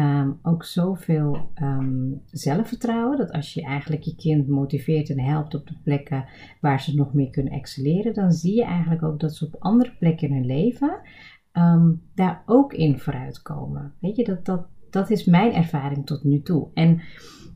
um, 0.00 0.38
ook 0.42 0.64
zoveel 0.64 1.50
um, 1.62 2.22
zelfvertrouwen. 2.30 3.16
Dat 3.16 3.32
als 3.32 3.54
je 3.54 3.62
eigenlijk 3.62 4.02
je 4.02 4.14
kind 4.14 4.48
motiveert 4.48 5.10
en 5.10 5.20
helpt 5.20 5.54
op 5.54 5.66
de 5.66 5.76
plekken 5.82 6.24
waar 6.60 6.80
ze 6.80 6.94
nog 6.94 7.14
meer 7.14 7.30
kunnen 7.30 7.52
excelleren. 7.52 8.14
Dan 8.14 8.32
zie 8.32 8.54
je 8.54 8.64
eigenlijk 8.64 9.02
ook 9.02 9.20
dat 9.20 9.34
ze 9.34 9.46
op 9.46 9.56
andere 9.58 9.92
plekken 9.98 10.28
in 10.28 10.34
hun 10.34 10.46
leven 10.46 11.00
um, 11.52 12.02
daar 12.14 12.42
ook 12.46 12.72
in 12.72 12.98
vooruitkomen. 12.98 13.92
Weet 14.00 14.16
je, 14.16 14.24
dat, 14.24 14.44
dat, 14.44 14.66
dat 14.94 15.10
is 15.10 15.24
mijn 15.24 15.52
ervaring 15.52 16.06
tot 16.06 16.24
nu 16.24 16.42
toe. 16.42 16.68
En 16.74 17.00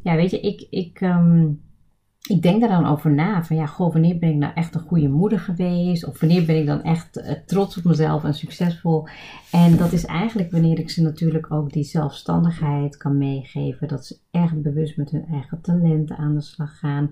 ja, 0.03 0.17
weet 0.17 0.31
je, 0.31 0.41
ik, 0.41 0.67
ik, 0.71 1.01
um, 1.01 1.61
ik 2.29 2.43
denk 2.43 2.61
daar 2.61 2.83
dan 2.83 2.87
over 2.87 3.15
na. 3.15 3.45
Van 3.45 3.57
ja, 3.57 3.67
goh, 3.67 3.93
wanneer 3.93 4.19
ben 4.19 4.29
ik 4.29 4.37
nou 4.37 4.53
echt 4.55 4.75
een 4.75 4.81
goede 4.81 5.09
moeder 5.09 5.41
geweest? 5.41 6.07
Of 6.07 6.21
wanneer 6.21 6.45
ben 6.45 6.59
ik 6.59 6.67
dan 6.67 6.83
echt 6.83 7.17
uh, 7.17 7.31
trots 7.47 7.79
op 7.79 7.85
mezelf 7.85 8.25
en 8.25 8.35
succesvol? 8.35 9.09
En 9.53 9.77
dat 9.77 9.93
is 9.93 10.05
eigenlijk 10.05 10.51
wanneer 10.51 10.79
ik 10.79 10.91
ze 10.91 11.03
natuurlijk 11.03 11.53
ook 11.53 11.73
die 11.73 11.85
zelfstandigheid 11.85 12.97
kan 12.97 13.19
meegeven. 13.19 13.89
Dat 13.89 14.07
ze 14.07 14.19
echt 14.31 14.63
bewust 14.63 14.97
met 14.97 15.11
hun 15.11 15.25
eigen 15.25 15.61
talenten 15.61 16.17
aan 16.17 16.35
de 16.35 16.41
slag 16.41 16.79
gaan. 16.79 17.11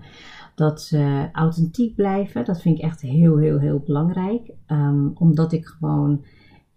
Dat 0.55 0.81
ze 0.81 1.29
authentiek 1.31 1.95
blijven. 1.95 2.45
Dat 2.45 2.61
vind 2.61 2.77
ik 2.77 2.83
echt 2.83 3.01
heel, 3.01 3.37
heel, 3.37 3.59
heel 3.59 3.83
belangrijk. 3.85 4.51
Um, 4.67 5.11
omdat 5.15 5.51
ik 5.51 5.65
gewoon 5.65 6.23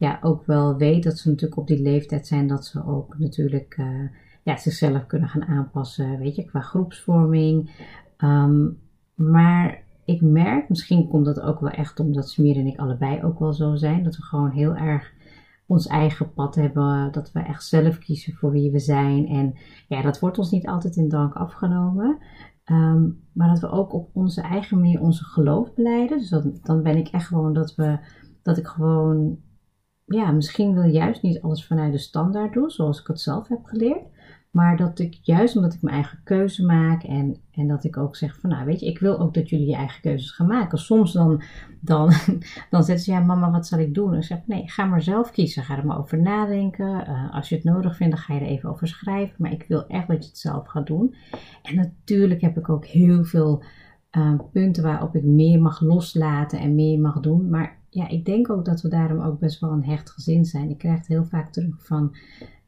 ja, 0.01 0.19
ook 0.23 0.47
wel 0.47 0.77
weet 0.77 1.03
dat 1.03 1.19
ze 1.19 1.29
natuurlijk 1.29 1.61
op 1.61 1.67
die 1.67 1.83
leeftijd 1.83 2.27
zijn 2.27 2.47
dat 2.47 2.65
ze 2.65 2.87
ook 2.87 3.19
natuurlijk 3.19 3.77
uh, 3.79 4.09
ja, 4.43 4.57
zichzelf 4.57 5.07
kunnen 5.07 5.29
gaan 5.29 5.45
aanpassen, 5.45 6.19
weet 6.19 6.37
je, 6.37 6.45
qua 6.45 6.61
groepsvorming. 6.61 7.71
Um, 8.19 8.79
maar 9.15 9.83
ik 10.05 10.21
merk, 10.21 10.69
misschien 10.69 11.09
komt 11.09 11.25
dat 11.25 11.41
ook 11.41 11.61
wel 11.61 11.71
echt 11.71 12.01
omdat 12.01 12.29
Smir 12.29 12.57
en 12.57 12.67
ik 12.67 12.79
allebei 12.79 13.23
ook 13.23 13.39
wel 13.39 13.53
zo 13.53 13.75
zijn, 13.75 14.03
dat 14.03 14.17
we 14.17 14.23
gewoon 14.23 14.51
heel 14.51 14.77
erg 14.77 15.13
ons 15.67 15.87
eigen 15.87 16.33
pad 16.33 16.55
hebben, 16.55 17.13
dat 17.13 17.33
we 17.33 17.41
echt 17.41 17.65
zelf 17.65 17.99
kiezen 17.99 18.33
voor 18.33 18.51
wie 18.51 18.71
we 18.71 18.79
zijn. 18.79 19.27
En 19.27 19.55
ja, 19.89 20.03
dat 20.03 20.21
wordt 20.21 20.39
ons 20.39 20.51
niet 20.51 20.67
altijd 20.67 20.97
in 20.97 21.09
dank 21.09 21.35
afgenomen. 21.35 22.19
Um, 22.65 23.21
maar 23.33 23.49
dat 23.49 23.61
we 23.61 23.71
ook 23.71 23.93
op 23.93 24.11
onze 24.13 24.41
eigen 24.41 24.79
manier 24.79 25.01
onze 25.01 25.25
geloof 25.25 25.75
beleiden. 25.75 26.19
Dus 26.19 26.29
dan 26.63 26.83
ben 26.83 26.97
ik 26.97 27.09
echt 27.09 27.27
gewoon 27.27 27.53
dat 27.53 27.75
we, 27.75 27.99
dat 28.43 28.59
ik 28.59 28.67
gewoon 28.67 29.39
ja, 30.15 30.31
misschien 30.31 30.75
wil 30.75 30.91
juist 30.91 31.23
niet 31.23 31.41
alles 31.41 31.67
vanuit 31.67 31.93
de 31.93 31.99
standaard 31.99 32.53
doen, 32.53 32.71
zoals 32.71 33.01
ik 33.01 33.07
het 33.07 33.21
zelf 33.21 33.49
heb 33.49 33.65
geleerd. 33.65 34.03
Maar 34.51 34.77
dat 34.77 34.99
ik 34.99 35.19
juist 35.23 35.57
omdat 35.57 35.75
ik 35.75 35.83
mijn 35.83 35.95
eigen 35.95 36.21
keuze 36.25 36.65
maak 36.65 37.03
en, 37.03 37.37
en 37.51 37.69
dat 37.69 37.85
ik 37.85 37.97
ook 37.97 38.17
zeg 38.17 38.41
van 38.41 38.51
nou 38.51 38.67
weet 38.67 38.81
je, 38.81 38.87
ik 38.87 38.99
wil 38.99 39.19
ook 39.19 39.35
dat 39.35 39.49
jullie 39.49 39.67
je 39.67 39.75
eigen 39.75 40.01
keuzes 40.01 40.31
gaan 40.31 40.47
maken. 40.47 40.79
Soms 40.79 41.13
dan, 41.13 41.43
dan, 41.81 42.13
dan 42.71 42.85
zeggen 42.85 43.05
ze 43.05 43.11
ja 43.11 43.21
mama 43.21 43.51
wat 43.51 43.67
zal 43.67 43.79
ik 43.79 43.95
doen? 43.95 44.13
En 44.13 44.19
ik 44.19 44.25
zeg 44.25 44.39
nee, 44.47 44.69
ga 44.69 44.85
maar 44.85 45.03
zelf 45.03 45.31
kiezen. 45.31 45.65
Ga 45.65 45.77
er 45.77 45.87
maar 45.87 45.99
over 45.99 46.23
nadenken. 46.23 47.09
Uh, 47.09 47.35
als 47.35 47.49
je 47.49 47.55
het 47.55 47.65
nodig 47.65 47.97
vindt 47.97 48.17
dan 48.17 48.25
ga 48.25 48.35
je 48.35 48.41
er 48.41 48.47
even 48.47 48.71
over 48.71 48.89
schrijven. 48.89 49.35
Maar 49.39 49.53
ik 49.53 49.65
wil 49.69 49.87
echt 49.87 50.09
dat 50.09 50.23
je 50.23 50.29
het 50.29 50.39
zelf 50.39 50.67
gaat 50.67 50.87
doen. 50.87 51.15
En 51.63 51.75
natuurlijk 51.75 52.41
heb 52.41 52.59
ik 52.59 52.69
ook 52.69 52.87
heel 52.87 53.25
veel 53.25 53.63
uh, 54.17 54.41
punten 54.53 54.83
waarop 54.83 55.17
ik 55.17 55.25
meer 55.25 55.61
mag 55.61 55.81
loslaten 55.81 56.59
en 56.59 56.75
meer 56.75 57.01
mag 57.01 57.21
doen. 57.21 57.51
Maar 57.51 57.80
ja, 57.91 58.09
ik 58.09 58.25
denk 58.25 58.51
ook 58.51 58.65
dat 58.65 58.81
we 58.81 58.89
daarom 58.89 59.21
ook 59.21 59.39
best 59.39 59.61
wel 59.61 59.73
een 59.73 59.85
hecht 59.85 60.11
gezin 60.11 60.45
zijn. 60.45 60.71
Ik 60.71 60.79
krijg 60.79 61.07
heel 61.07 61.25
vaak 61.25 61.53
terug 61.53 61.87
van 61.87 62.17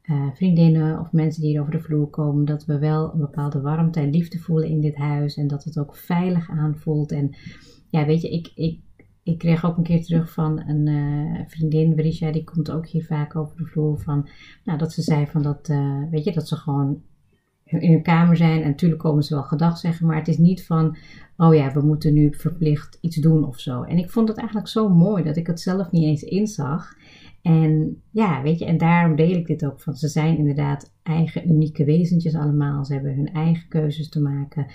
uh, 0.03 0.27
vriendinnen 0.33 0.99
of 0.99 1.11
mensen 1.11 1.41
die 1.41 1.49
hier 1.51 1.59
over 1.59 1.71
de 1.71 1.79
vloer 1.79 2.07
komen, 2.07 2.45
dat 2.45 2.65
we 2.65 2.79
wel 2.79 3.13
een 3.13 3.19
bepaalde 3.19 3.61
warmte 3.61 3.99
en 3.99 4.09
liefde 4.09 4.39
voelen 4.39 4.69
in 4.69 4.81
dit 4.81 4.95
huis 4.95 5.35
en 5.35 5.47
dat 5.47 5.63
het 5.63 5.77
ook 5.77 5.95
veilig 5.95 6.49
aanvoelt. 6.49 7.11
En 7.11 7.35
ja, 7.89 8.05
weet 8.05 8.21
je, 8.21 8.29
ik, 8.29 8.51
ik, 8.55 8.79
ik 9.23 9.37
kreeg 9.37 9.65
ook 9.65 9.77
een 9.77 9.83
keer 9.83 10.03
terug 10.03 10.31
van 10.31 10.59
een 10.67 10.87
uh, 10.87 11.41
vriendin, 11.47 11.95
Verisha, 11.95 12.31
die 12.31 12.43
komt 12.43 12.71
ook 12.71 12.87
hier 12.87 13.05
vaak 13.05 13.35
over 13.35 13.57
de 13.57 13.65
vloer 13.65 13.99
van, 13.99 14.29
nou, 14.63 14.77
dat 14.77 14.93
ze 14.93 15.01
zei 15.01 15.27
van 15.27 15.41
dat, 15.41 15.69
uh, 15.69 16.09
weet 16.09 16.23
je, 16.23 16.31
dat 16.31 16.47
ze 16.47 16.55
gewoon 16.55 17.01
in 17.81 17.91
hun 17.91 18.03
kamer 18.03 18.37
zijn. 18.37 18.61
En 18.61 18.67
natuurlijk 18.67 19.01
komen 19.01 19.23
ze 19.23 19.33
wel 19.33 19.43
gedag 19.43 19.77
zeggen, 19.77 20.05
maar 20.07 20.15
het 20.15 20.27
is 20.27 20.37
niet 20.37 20.65
van, 20.65 20.97
oh 21.37 21.55
ja, 21.55 21.71
we 21.71 21.81
moeten 21.81 22.13
nu 22.13 22.33
verplicht 22.33 22.97
iets 23.01 23.15
doen 23.15 23.47
of 23.47 23.59
zo. 23.59 23.81
En 23.83 23.97
ik 23.97 24.09
vond 24.09 24.27
het 24.27 24.37
eigenlijk 24.37 24.67
zo 24.67 24.89
mooi 24.89 25.23
dat 25.23 25.37
ik 25.37 25.47
het 25.47 25.59
zelf 25.59 25.91
niet 25.91 26.03
eens 26.03 26.23
inzag. 26.23 26.95
En 27.43 28.01
ja, 28.11 28.41
weet 28.41 28.59
je, 28.59 28.65
en 28.65 28.77
daarom 28.77 29.15
deel 29.15 29.35
ik 29.35 29.47
dit 29.47 29.65
ook 29.65 29.81
van. 29.81 29.95
Ze 29.95 30.07
zijn 30.07 30.37
inderdaad 30.37 30.93
eigen 31.03 31.49
unieke 31.49 31.83
wezentjes 31.83 32.35
allemaal. 32.35 32.85
Ze 32.85 32.93
hebben 32.93 33.15
hun 33.15 33.33
eigen 33.33 33.67
keuzes 33.67 34.09
te 34.09 34.21
maken. 34.21 34.65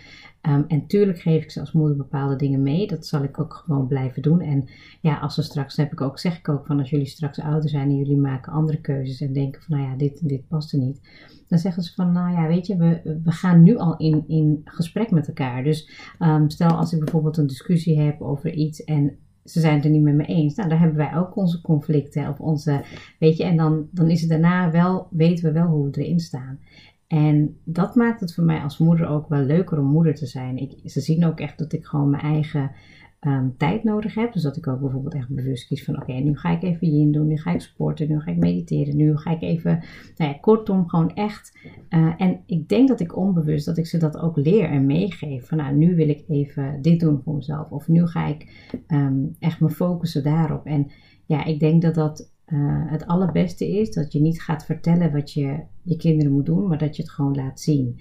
Um, 0.48 0.64
en 0.66 0.86
tuurlijk 0.86 1.20
geef 1.20 1.42
ik 1.42 1.50
ze 1.50 1.60
als 1.60 1.72
moeder 1.72 1.96
bepaalde 1.96 2.36
dingen 2.36 2.62
mee. 2.62 2.86
Dat 2.86 3.06
zal 3.06 3.22
ik 3.22 3.40
ook 3.40 3.54
gewoon 3.54 3.86
blijven 3.86 4.22
doen. 4.22 4.40
En 4.40 4.68
ja, 5.00 5.18
als 5.18 5.34
ze 5.34 5.42
straks, 5.42 5.76
heb 5.76 5.92
ik 5.92 6.00
ook, 6.00 6.18
zeg 6.18 6.38
ik 6.38 6.48
ook 6.48 6.66
van 6.66 6.78
als 6.78 6.90
jullie 6.90 7.06
straks 7.06 7.40
ouder 7.40 7.68
zijn 7.68 7.88
en 7.88 7.96
jullie 7.96 8.16
maken 8.16 8.52
andere 8.52 8.80
keuzes 8.80 9.20
en 9.20 9.32
denken 9.32 9.62
van 9.62 9.78
nou 9.78 9.90
ja, 9.90 9.96
dit, 9.96 10.28
dit 10.28 10.48
past 10.48 10.72
er 10.72 10.78
niet. 10.78 11.00
Dan 11.46 11.58
zeggen 11.58 11.82
ze 11.82 11.94
van 11.94 12.12
nou 12.12 12.32
ja, 12.32 12.46
weet 12.46 12.66
je, 12.66 12.76
we, 12.76 13.20
we 13.24 13.32
gaan 13.32 13.62
nu 13.62 13.76
al 13.76 13.96
in, 13.96 14.24
in 14.26 14.60
gesprek 14.64 15.10
met 15.10 15.28
elkaar. 15.28 15.64
Dus 15.64 15.90
um, 16.18 16.50
stel 16.50 16.70
als 16.70 16.92
ik 16.92 16.98
bijvoorbeeld 16.98 17.36
een 17.36 17.46
discussie 17.46 18.00
heb 18.00 18.20
over 18.20 18.52
iets 18.52 18.84
en 18.84 19.18
ze 19.48 19.60
zijn 19.60 19.74
het 19.74 19.84
er 19.84 19.90
niet 19.90 20.02
met 20.02 20.14
me 20.14 20.24
eens. 20.24 20.54
Nou, 20.54 20.68
dan 20.68 20.78
hebben 20.78 20.96
wij 20.96 21.16
ook 21.16 21.36
onze 21.36 21.60
conflicten 21.60 22.28
of 22.28 22.40
onze, 22.40 22.84
weet 23.18 23.36
je, 23.36 23.44
en 23.44 23.56
dan, 23.56 23.88
dan 23.90 24.10
is 24.10 24.20
het 24.20 24.30
daarna 24.30 24.70
wel, 24.70 25.08
weten 25.10 25.44
we 25.44 25.52
wel 25.52 25.66
hoe 25.66 25.90
we 25.90 26.02
erin 26.02 26.20
staan. 26.20 26.58
En 27.06 27.56
dat 27.64 27.94
maakt 27.94 28.20
het 28.20 28.34
voor 28.34 28.44
mij 28.44 28.60
als 28.60 28.78
moeder 28.78 29.08
ook 29.08 29.28
wel 29.28 29.42
leuker 29.42 29.78
om 29.78 29.86
moeder 29.86 30.14
te 30.14 30.26
zijn. 30.26 30.56
Ik, 30.56 30.90
ze 30.90 31.00
zien 31.00 31.24
ook 31.24 31.40
echt 31.40 31.58
dat 31.58 31.72
ik 31.72 31.84
gewoon 31.84 32.10
mijn 32.10 32.22
eigen 32.22 32.70
um, 33.20 33.54
tijd 33.56 33.84
nodig 33.84 34.14
heb. 34.14 34.32
Dus 34.32 34.42
dat 34.42 34.56
ik 34.56 34.66
ook 34.66 34.80
bijvoorbeeld 34.80 35.14
echt 35.14 35.28
bewust 35.28 35.66
kies 35.66 35.84
van 35.84 36.00
oké, 36.00 36.12
nu 36.12 36.36
ga 36.36 36.50
ik 36.50 36.62
even 36.62 36.88
yin 36.88 37.12
doen, 37.12 37.26
nu 37.26 37.36
ga 37.36 37.52
ik 37.52 37.60
sporten, 37.60 38.08
nu 38.08 38.20
ga 38.20 38.30
ik 38.30 38.36
mediteren, 38.36 38.96
nu 38.96 39.16
ga 39.16 39.30
ik 39.30 39.42
even, 39.42 39.84
nou 40.16 40.32
ja, 40.32 40.38
kortom 40.40 40.88
gewoon 40.88 41.14
echt. 41.14 41.58
Uh, 41.90 42.14
en 42.16 42.40
ik 42.46 42.68
denk 42.68 42.88
dat 42.88 43.00
ik 43.00 43.16
onbewust, 43.16 43.66
dat 43.66 43.78
ik 43.78 43.86
ze 43.86 43.98
dat 43.98 44.18
ook 44.18 44.36
leer 44.36 44.64
en 44.64 44.86
meegeef. 44.86 45.46
Van 45.46 45.58
nou, 45.58 45.76
nu 45.76 45.94
wil 45.94 46.08
ik 46.08 46.24
even 46.28 46.82
dit 46.82 47.00
doen 47.00 47.20
voor 47.24 47.34
mezelf. 47.34 47.70
Of 47.70 47.88
nu 47.88 48.06
ga 48.06 48.26
ik 48.26 48.68
um, 48.88 49.36
echt 49.38 49.60
me 49.60 49.70
focussen 49.70 50.22
daarop. 50.22 50.66
En 50.66 50.90
ja, 51.26 51.44
ik 51.44 51.60
denk 51.60 51.82
dat 51.82 51.94
dat 51.94 52.32
uh, 52.46 52.90
het 52.90 53.06
allerbeste 53.06 53.78
is 53.78 53.90
dat 53.90 54.12
je 54.12 54.20
niet 54.20 54.42
gaat 54.42 54.64
vertellen 54.64 55.12
wat 55.12 55.32
je 55.32 55.60
je 55.82 55.96
kinderen 55.96 56.32
moet 56.32 56.46
doen, 56.46 56.66
maar 56.66 56.78
dat 56.78 56.96
je 56.96 57.02
het 57.02 57.10
gewoon 57.10 57.34
laat 57.34 57.60
zien. 57.60 58.00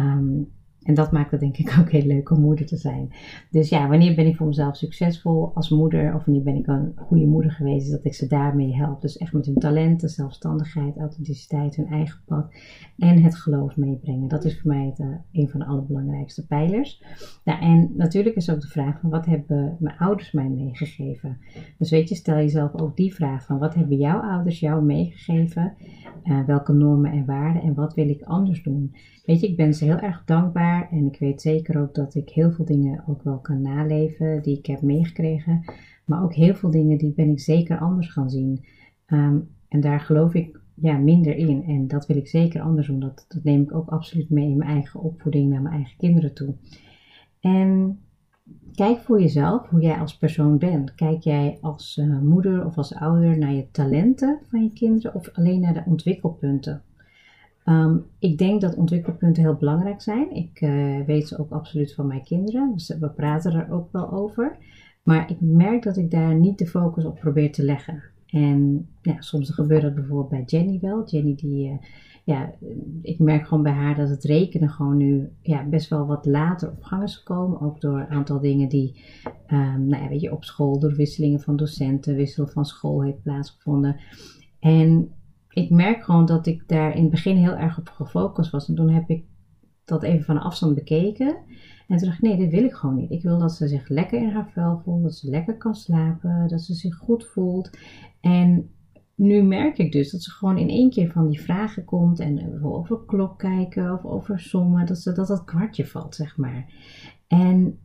Um, 0.00 0.48
en 0.86 0.94
dat 0.94 1.12
maakt 1.12 1.30
het 1.30 1.40
denk 1.40 1.56
ik 1.56 1.76
ook 1.80 1.90
heel 1.90 2.06
leuk 2.06 2.30
om 2.30 2.40
moeder 2.40 2.66
te 2.66 2.76
zijn. 2.76 3.12
Dus 3.50 3.68
ja, 3.68 3.88
wanneer 3.88 4.14
ben 4.14 4.26
ik 4.26 4.36
voor 4.36 4.46
mezelf 4.46 4.76
succesvol 4.76 5.50
als 5.54 5.70
moeder? 5.70 6.14
Of 6.14 6.24
wanneer 6.24 6.42
ben 6.42 6.56
ik 6.56 6.66
een 6.66 6.92
goede 6.96 7.26
moeder 7.26 7.50
geweest? 7.50 7.90
Dat 7.90 8.04
ik 8.04 8.14
ze 8.14 8.26
daarmee 8.26 8.74
help. 8.74 9.00
Dus 9.00 9.16
echt 9.16 9.32
met 9.32 9.46
hun 9.46 9.54
talenten, 9.54 10.08
zelfstandigheid, 10.08 10.98
authenticiteit, 10.98 11.76
hun 11.76 11.86
eigen 11.86 12.20
pad. 12.24 12.54
En 12.98 13.22
het 13.22 13.36
geloof 13.36 13.76
meebrengen. 13.76 14.28
Dat 14.28 14.44
is 14.44 14.60
voor 14.60 14.70
mij 14.70 14.94
uh, 14.98 15.06
een 15.32 15.48
van 15.48 15.60
de 15.60 15.66
allerbelangrijkste 15.66 16.46
pijlers. 16.46 17.02
Nou, 17.44 17.60
en 17.60 17.92
natuurlijk 17.96 18.36
is 18.36 18.50
ook 18.50 18.60
de 18.60 18.68
vraag 18.68 19.00
van 19.00 19.10
wat 19.10 19.26
hebben 19.26 19.76
mijn 19.78 19.98
ouders 19.98 20.32
mij 20.32 20.48
meegegeven? 20.48 21.38
Dus 21.78 21.90
weet 21.90 22.08
je, 22.08 22.14
stel 22.14 22.36
jezelf 22.36 22.74
ook 22.74 22.96
die 22.96 23.14
vraag 23.14 23.44
van 23.44 23.58
wat 23.58 23.74
hebben 23.74 23.96
jouw 23.96 24.20
ouders 24.20 24.60
jou 24.60 24.84
meegegeven? 24.84 25.74
Uh, 26.24 26.44
welke 26.44 26.72
normen 26.72 27.12
en 27.12 27.24
waarden 27.24 27.62
en 27.62 27.74
wat 27.74 27.94
wil 27.94 28.08
ik 28.08 28.22
anders 28.22 28.62
doen? 28.62 28.94
Weet 29.24 29.40
je, 29.40 29.48
ik 29.48 29.56
ben 29.56 29.74
ze 29.74 29.84
heel 29.84 29.98
erg 29.98 30.22
dankbaar 30.24 30.75
en 30.90 31.06
ik 31.06 31.18
weet 31.18 31.40
zeker 31.40 31.80
ook 31.80 31.94
dat 31.94 32.14
ik 32.14 32.28
heel 32.28 32.52
veel 32.52 32.64
dingen 32.64 33.04
ook 33.06 33.22
wel 33.22 33.38
kan 33.38 33.62
naleven 33.62 34.42
die 34.42 34.58
ik 34.58 34.66
heb 34.66 34.82
meegekregen. 34.82 35.64
Maar 36.04 36.22
ook 36.22 36.34
heel 36.34 36.54
veel 36.54 36.70
dingen 36.70 36.98
die 36.98 37.12
ben 37.12 37.30
ik 37.30 37.40
zeker 37.40 37.78
anders 37.78 38.12
gaan 38.12 38.30
zien. 38.30 38.64
Um, 39.06 39.48
en 39.68 39.80
daar 39.80 40.00
geloof 40.00 40.34
ik 40.34 40.60
ja, 40.74 40.98
minder 40.98 41.36
in. 41.36 41.64
En 41.64 41.88
dat 41.88 42.06
wil 42.06 42.16
ik 42.16 42.28
zeker 42.28 42.60
anders 42.60 42.86
doen. 42.86 43.00
Dat, 43.00 43.26
neem 43.42 43.62
ik 43.62 43.74
ook 43.74 43.88
absoluut 43.88 44.30
mee 44.30 44.50
in 44.50 44.56
mijn 44.56 44.70
eigen 44.70 45.00
opvoeding 45.00 45.50
naar 45.50 45.62
mijn 45.62 45.74
eigen 45.74 45.96
kinderen 45.96 46.34
toe. 46.34 46.54
En 47.40 47.98
kijk 48.74 48.98
voor 48.98 49.20
jezelf 49.20 49.68
hoe 49.68 49.80
jij 49.80 49.98
als 49.98 50.16
persoon 50.16 50.58
bent. 50.58 50.94
Kijk 50.94 51.22
jij 51.22 51.58
als 51.60 51.96
uh, 51.96 52.20
moeder 52.20 52.66
of 52.66 52.76
als 52.76 52.94
ouder 52.94 53.38
naar 53.38 53.52
je 53.52 53.70
talenten 53.70 54.38
van 54.48 54.62
je 54.62 54.72
kinderen 54.72 55.14
of 55.14 55.28
alleen 55.32 55.60
naar 55.60 55.74
de 55.74 55.82
ontwikkelpunten? 55.86 56.82
Um, 57.68 58.04
ik 58.18 58.38
denk 58.38 58.60
dat 58.60 58.76
ontwikkelpunten 58.76 59.42
heel 59.42 59.54
belangrijk 59.54 60.02
zijn. 60.02 60.34
Ik 60.34 60.60
uh, 60.60 61.00
weet 61.06 61.28
ze 61.28 61.38
ook 61.38 61.50
absoluut 61.50 61.94
van 61.94 62.06
mijn 62.06 62.24
kinderen. 62.24 62.72
Dus 62.72 62.96
we 63.00 63.08
praten 63.08 63.52
er 63.52 63.72
ook 63.72 63.92
wel 63.92 64.12
over. 64.12 64.56
Maar 65.02 65.30
ik 65.30 65.40
merk 65.40 65.82
dat 65.82 65.96
ik 65.96 66.10
daar 66.10 66.34
niet 66.34 66.58
de 66.58 66.66
focus 66.66 67.04
op 67.04 67.18
probeer 67.20 67.52
te 67.52 67.64
leggen. 67.64 68.02
En 68.26 68.88
ja, 69.02 69.20
soms 69.20 69.50
gebeurt 69.50 69.82
dat 69.82 69.94
bijvoorbeeld 69.94 70.28
bij 70.28 70.42
Jenny 70.46 70.78
wel. 70.80 71.04
Jenny 71.04 71.34
die, 71.34 71.68
uh, 71.68 71.76
ja, 72.24 72.52
ik 73.02 73.18
merk 73.18 73.46
gewoon 73.46 73.62
bij 73.62 73.72
haar 73.72 73.94
dat 73.94 74.08
het 74.08 74.24
rekenen 74.24 74.70
gewoon 74.70 74.96
nu 74.96 75.28
ja, 75.42 75.64
best 75.64 75.88
wel 75.88 76.06
wat 76.06 76.26
later 76.26 76.70
op 76.70 76.82
gang 76.82 77.02
is 77.02 77.16
gekomen. 77.16 77.60
Ook 77.60 77.80
door 77.80 77.98
een 77.98 78.08
aantal 78.08 78.40
dingen 78.40 78.68
die, 78.68 79.04
um, 79.52 79.86
nou 79.86 80.02
ja, 80.02 80.08
weet 80.08 80.20
je, 80.20 80.32
op 80.32 80.44
school, 80.44 80.78
door 80.78 80.94
wisselingen 80.94 81.40
van 81.40 81.56
docenten, 81.56 82.14
wissel 82.14 82.46
van 82.46 82.64
school 82.64 83.02
heeft 83.02 83.22
plaatsgevonden. 83.22 83.96
En 84.60 85.10
ik 85.56 85.70
merk 85.70 86.04
gewoon 86.04 86.26
dat 86.26 86.46
ik 86.46 86.62
daar 86.66 86.94
in 86.94 87.02
het 87.02 87.10
begin 87.10 87.36
heel 87.36 87.56
erg 87.56 87.78
op 87.78 87.88
gefocust 87.88 88.50
was. 88.50 88.68
En 88.68 88.74
toen 88.74 88.90
heb 88.90 89.08
ik 89.08 89.24
dat 89.84 90.02
even 90.02 90.24
van 90.24 90.38
afstand 90.38 90.74
bekeken. 90.74 91.36
En 91.88 91.96
toen 91.96 92.08
dacht 92.08 92.22
ik, 92.22 92.22
nee, 92.22 92.36
dit 92.36 92.50
wil 92.50 92.64
ik 92.64 92.72
gewoon 92.72 92.96
niet. 92.96 93.10
Ik 93.10 93.22
wil 93.22 93.38
dat 93.38 93.52
ze 93.52 93.68
zich 93.68 93.88
lekker 93.88 94.22
in 94.22 94.30
haar 94.30 94.50
vel 94.52 94.80
voelt, 94.84 95.02
dat 95.02 95.14
ze 95.14 95.30
lekker 95.30 95.56
kan 95.56 95.74
slapen, 95.74 96.48
dat 96.48 96.60
ze 96.60 96.74
zich 96.74 96.96
goed 96.96 97.26
voelt. 97.26 97.70
En 98.20 98.70
nu 99.14 99.42
merk 99.42 99.78
ik 99.78 99.92
dus 99.92 100.10
dat 100.10 100.22
ze 100.22 100.30
gewoon 100.30 100.58
in 100.58 100.68
één 100.68 100.90
keer 100.90 101.10
van 101.10 101.28
die 101.28 101.40
vragen 101.40 101.84
komt 101.84 102.20
en 102.20 102.64
over 102.64 103.04
klok 103.06 103.38
kijken 103.38 103.92
of 103.92 104.04
over 104.04 104.40
sommen, 104.40 104.86
dat, 104.86 104.98
ze, 104.98 105.12
dat 105.12 105.26
dat 105.26 105.44
kwartje 105.44 105.86
valt, 105.86 106.14
zeg 106.14 106.36
maar. 106.36 106.72
En 107.26 107.78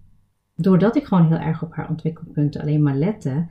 doordat 0.61 0.95
ik 0.95 1.05
gewoon 1.05 1.27
heel 1.27 1.37
erg 1.37 1.63
op 1.63 1.73
haar 1.73 1.89
ontwikkelpunten 1.89 2.61
alleen 2.61 2.83
maar 2.83 2.95
lette, 2.95 3.47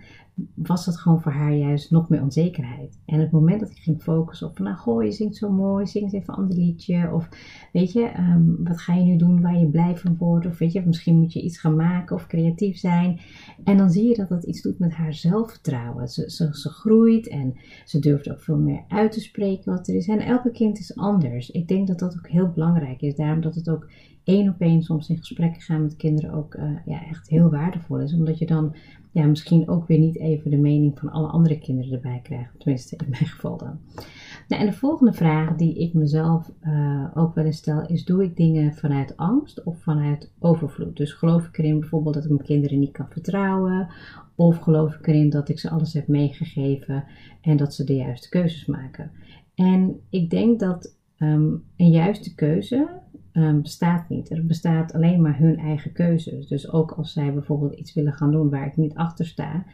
was 0.55 0.85
dat 0.85 0.99
gewoon 0.99 1.21
voor 1.21 1.33
haar 1.33 1.55
juist 1.55 1.90
nog 1.90 2.09
meer 2.09 2.23
onzekerheid. 2.23 2.99
En 3.07 3.21
het 3.21 3.31
moment 3.31 3.61
dat 3.61 3.71
ik 3.71 3.76
ging 3.76 4.02
focussen 4.02 4.49
op, 4.49 4.59
nou 4.59 4.76
goh, 4.76 5.02
je 5.02 5.12
zingt 5.12 5.37
zo 5.37 5.50
mooi, 5.50 5.87
zing 5.87 6.05
eens 6.05 6.12
even 6.12 6.33
een 6.33 6.40
ander 6.40 6.57
liedje. 6.57 7.12
Of 7.12 7.29
weet 7.73 7.93
je, 7.93 8.12
um, 8.19 8.57
wat 8.64 8.81
ga 8.81 8.95
je 8.95 9.05
nu 9.05 9.17
doen 9.17 9.40
waar 9.40 9.59
je 9.59 9.67
blij 9.67 9.97
van 9.97 10.17
wordt? 10.17 10.47
Of 10.47 10.59
weet 10.59 10.73
je, 10.73 10.83
misschien 10.87 11.19
moet 11.19 11.33
je 11.33 11.43
iets 11.43 11.59
gaan 11.59 11.76
maken 11.76 12.17
of 12.17 12.26
creatief 12.26 12.79
zijn. 12.79 13.21
En 13.64 13.76
dan 13.76 13.90
zie 13.90 14.09
je 14.09 14.14
dat 14.14 14.29
dat 14.29 14.45
iets 14.45 14.62
doet 14.62 14.79
met 14.79 14.93
haar 14.93 15.14
zelfvertrouwen. 15.14 16.09
Ze, 16.09 16.31
ze, 16.31 16.49
ze 16.52 16.69
groeit 16.69 17.29
en 17.29 17.55
ze 17.85 17.99
durft 17.99 18.31
ook 18.31 18.40
veel 18.40 18.59
meer 18.59 18.85
uit 18.88 19.12
te 19.12 19.21
spreken 19.21 19.73
wat 19.73 19.88
er 19.88 19.95
is. 19.95 20.09
En 20.09 20.21
elke 20.21 20.50
kind 20.50 20.79
is 20.79 20.97
anders. 20.97 21.50
Ik 21.50 21.69
denk 21.69 21.87
dat 21.87 21.99
dat 21.99 22.17
ook 22.19 22.29
heel 22.29 22.50
belangrijk 22.50 23.00
is. 23.00 23.14
Daarom 23.14 23.40
dat 23.40 23.55
het 23.55 23.69
ook 23.69 23.90
één 24.30 24.49
op 24.49 24.60
één 24.60 24.82
soms 24.82 25.08
in 25.08 25.18
gesprekken 25.18 25.62
gaan 25.62 25.82
met 25.82 25.96
kinderen 25.96 26.32
ook 26.32 26.54
uh, 26.54 26.76
ja, 26.84 27.06
echt 27.06 27.28
heel 27.28 27.50
waardevol 27.50 28.00
is. 28.00 28.14
Omdat 28.14 28.38
je 28.38 28.46
dan 28.46 28.75
ja, 29.12 29.26
misschien 29.26 29.68
ook 29.68 29.87
weer 29.87 29.99
niet 29.99 30.18
even 30.18 30.50
de 30.50 30.56
mening 30.56 30.99
van 30.99 31.10
alle 31.10 31.26
andere 31.26 31.58
kinderen 31.58 31.92
erbij 31.92 32.20
krijgt. 32.22 32.58
Tenminste, 32.58 32.96
in 32.96 33.10
mijn 33.10 33.26
geval 33.26 33.56
dan. 33.56 33.78
Nou, 34.49 34.62
en 34.62 34.68
de 34.68 34.76
volgende 34.76 35.12
vraag 35.12 35.56
die 35.56 35.78
ik 35.78 35.94
mezelf 35.94 36.50
uh, 36.62 37.06
ook 37.14 37.34
wel 37.34 37.44
eens 37.44 37.56
stel 37.56 37.87
is: 37.87 38.04
doe 38.04 38.25
ik 38.25 38.37
dingen 38.37 38.75
vanuit 38.75 39.16
angst 39.16 39.62
of 39.64 39.82
vanuit 39.82 40.32
overvloed? 40.38 40.96
Dus 40.96 41.12
geloof 41.12 41.46
ik 41.46 41.58
erin 41.58 41.80
bijvoorbeeld 41.80 42.14
dat 42.14 42.25
ik 42.25 42.30
mijn 42.30 42.42
kinderen 42.44 42.78
niet 42.78 42.92
kan 42.92 43.08
vertrouwen, 43.10 43.88
of 44.34 44.58
geloof 44.58 44.94
ik 44.94 45.06
erin 45.06 45.30
dat 45.30 45.49
ik 45.49 45.58
ze 45.58 45.70
alles 45.70 45.92
heb 45.92 46.08
meegegeven 46.08 47.04
en 47.40 47.56
dat 47.56 47.75
ze 47.75 47.84
de 47.84 47.94
juiste 47.94 48.28
keuzes 48.28 48.66
maken? 48.66 49.10
En 49.54 50.00
ik 50.10 50.30
denk 50.30 50.60
dat 50.60 50.96
um, 51.18 51.62
een 51.76 51.90
juiste 51.90 52.34
keuze 52.34 53.00
um, 53.32 53.62
bestaat 53.62 54.08
niet. 54.08 54.30
Er 54.30 54.46
bestaat 54.46 54.92
alleen 54.92 55.22
maar 55.22 55.38
hun 55.38 55.58
eigen 55.58 55.92
keuzes. 55.92 56.46
Dus 56.46 56.72
ook 56.72 56.90
als 56.90 57.12
zij 57.12 57.32
bijvoorbeeld 57.32 57.75
iets 57.75 57.94
willen 57.94 58.12
gaan 58.12 58.30
doen 58.30 58.50
waar 58.50 58.66
ik 58.66 58.76
niet 58.76 58.94
achter 58.94 59.26
sta, 59.26 59.64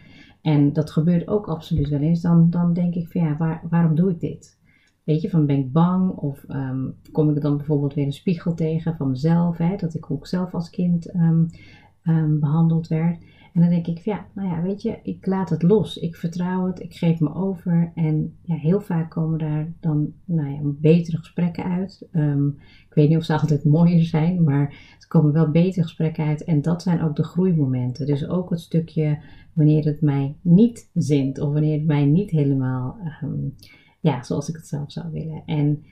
en 0.43 0.73
dat 0.73 0.91
gebeurt 0.91 1.29
ook 1.29 1.49
absoluut 1.49 1.89
wel 1.89 2.01
eens, 2.01 2.21
dan, 2.21 2.51
dan 2.51 2.73
denk 2.73 2.95
ik 2.95 3.09
van 3.09 3.21
ja, 3.21 3.37
waar, 3.37 3.63
waarom 3.71 3.95
doe 3.95 4.11
ik 4.11 4.21
dit? 4.21 4.59
Weet 5.05 5.23
je, 5.23 5.31
van 5.31 5.47
ben 5.47 5.59
ik 5.59 5.73
bang 5.73 6.11
of 6.11 6.45
um, 6.49 6.95
kom 7.13 7.31
ik 7.31 7.41
dan 7.41 7.57
bijvoorbeeld 7.57 7.95
weer 7.95 8.05
een 8.05 8.13
spiegel 8.13 8.55
tegen 8.55 8.97
van 8.97 9.11
mezelf, 9.11 9.57
hè, 9.57 9.77
dat 9.77 9.95
ik 9.95 10.11
ook 10.11 10.27
zelf 10.27 10.55
als 10.55 10.71
kind 10.71 11.15
um, 11.15 12.41
behandeld 12.41 12.89
werd. 12.89 13.19
En 13.57 13.63
dan 13.63 13.71
denk 13.71 13.87
ik, 13.87 13.99
ja, 13.99 14.27
nou 14.35 14.49
ja, 14.49 14.63
weet 14.63 14.83
je, 14.83 14.99
ik 15.03 15.27
laat 15.27 15.51
het 15.51 15.63
los. 15.63 15.97
Ik 15.97 16.17
vertrouw 16.17 16.67
het, 16.67 16.81
ik 16.81 16.95
geef 16.95 17.21
me 17.21 17.35
over. 17.35 17.93
En 17.95 18.37
ja, 18.43 18.55
heel 18.55 18.81
vaak 18.81 19.11
komen 19.11 19.39
daar 19.39 19.73
dan 19.81 20.13
nou 20.25 20.51
ja, 20.51 20.61
betere 20.63 21.17
gesprekken 21.17 21.65
uit. 21.65 22.09
Um, 22.13 22.59
ik 22.89 22.95
weet 22.95 23.09
niet 23.09 23.19
of 23.19 23.25
ze 23.25 23.39
altijd 23.39 23.65
mooier 23.65 24.05
zijn, 24.05 24.45
maar 24.45 24.69
er 24.99 25.09
komen 25.09 25.33
wel 25.33 25.51
betere 25.51 25.83
gesprekken 25.83 26.25
uit. 26.25 26.45
En 26.45 26.63
dat 26.63 26.83
zijn 26.83 27.03
ook 27.03 27.17
de 27.17 27.25
groeimomenten. 27.25 28.07
Dus 28.07 28.29
ook 28.29 28.51
het 28.51 28.61
stukje 28.61 29.19
wanneer 29.53 29.85
het 29.85 30.01
mij 30.01 30.37
niet 30.43 30.91
zint 30.95 31.39
of 31.39 31.53
wanneer 31.53 31.79
het 31.79 31.87
mij 31.87 32.05
niet 32.05 32.31
helemaal, 32.31 32.97
um, 33.23 33.55
ja, 34.01 34.23
zoals 34.23 34.49
ik 34.49 34.57
het 34.57 34.67
zelf 34.67 34.93
zou 34.93 35.13
willen. 35.13 35.43
En 35.47 35.85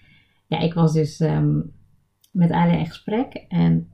ja, 0.47 0.59
ik 0.59 0.75
was 0.75 0.93
dus 0.93 1.21
um, 1.21 1.73
met 2.31 2.51
Alia 2.51 2.79
in 2.79 2.87
gesprek 2.87 3.45
en 3.49 3.89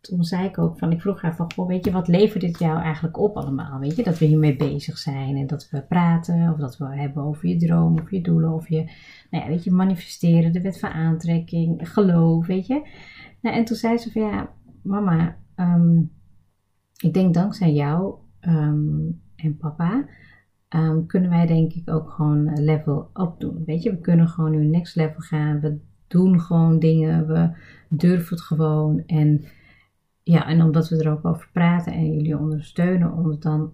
toen 0.00 0.24
zei 0.24 0.44
ik 0.48 0.58
ook 0.58 0.78
van, 0.78 0.92
ik 0.92 1.00
vroeg 1.00 1.22
haar 1.22 1.36
van, 1.36 1.52
goh, 1.52 1.66
weet 1.66 1.84
je, 1.84 1.90
wat 1.90 2.08
levert 2.08 2.40
dit 2.40 2.58
jou 2.58 2.80
eigenlijk 2.80 3.18
op 3.18 3.36
allemaal? 3.36 3.78
Weet 3.78 3.96
je, 3.96 4.02
dat 4.02 4.18
we 4.18 4.24
hiermee 4.24 4.56
bezig 4.56 4.98
zijn 4.98 5.36
en 5.36 5.46
dat 5.46 5.68
we 5.70 5.82
praten 5.82 6.52
of 6.52 6.58
dat 6.58 6.76
we 6.76 6.84
hebben 6.84 7.22
over 7.22 7.48
je 7.48 7.56
droom 7.56 7.98
of 7.98 8.10
je 8.10 8.20
doelen 8.20 8.52
of 8.52 8.68
je, 8.68 8.84
nou 9.30 9.44
ja, 9.44 9.50
weet 9.50 9.64
je, 9.64 9.70
manifesteren, 9.70 10.52
de 10.52 10.60
wet 10.60 10.78
van 10.78 10.90
aantrekking, 10.90 11.92
geloof, 11.92 12.46
weet 12.46 12.66
je. 12.66 12.88
Nou, 13.40 13.56
en 13.56 13.64
toen 13.64 13.76
zei 13.76 13.98
ze 13.98 14.12
van, 14.12 14.22
ja, 14.22 14.50
mama, 14.82 15.36
ehm, 15.54 15.98
ik 16.96 17.14
denk 17.14 17.34
dankzij 17.34 17.72
jou 17.72 18.14
ehm, 18.40 19.10
en 19.36 19.56
papa 19.58 20.08
um, 20.76 21.06
kunnen 21.06 21.30
wij 21.30 21.46
denk 21.46 21.72
ik 21.72 21.90
ook 21.90 22.10
gewoon 22.10 22.62
level 22.62 23.10
up 23.14 23.34
doen. 23.38 23.62
Weet 23.66 23.82
je, 23.82 23.90
we 23.90 24.00
kunnen 24.00 24.28
gewoon 24.28 24.50
nu 24.50 24.64
next 24.64 24.96
level 24.96 25.20
gaan. 25.20 25.60
We 25.60 25.78
doen 26.06 26.40
gewoon 26.40 26.78
dingen. 26.78 27.26
We 27.26 27.50
durven 27.88 28.36
het 28.36 28.44
gewoon. 28.44 29.02
En 29.06 29.44
ja, 30.22 30.46
en 30.46 30.62
omdat 30.62 30.88
we 30.88 31.04
er 31.04 31.10
ook 31.10 31.24
over 31.24 31.48
praten 31.52 31.92
en 31.92 32.12
jullie 32.12 32.38
ondersteunen, 32.38 33.12
om 33.12 33.40
dan, 33.40 33.72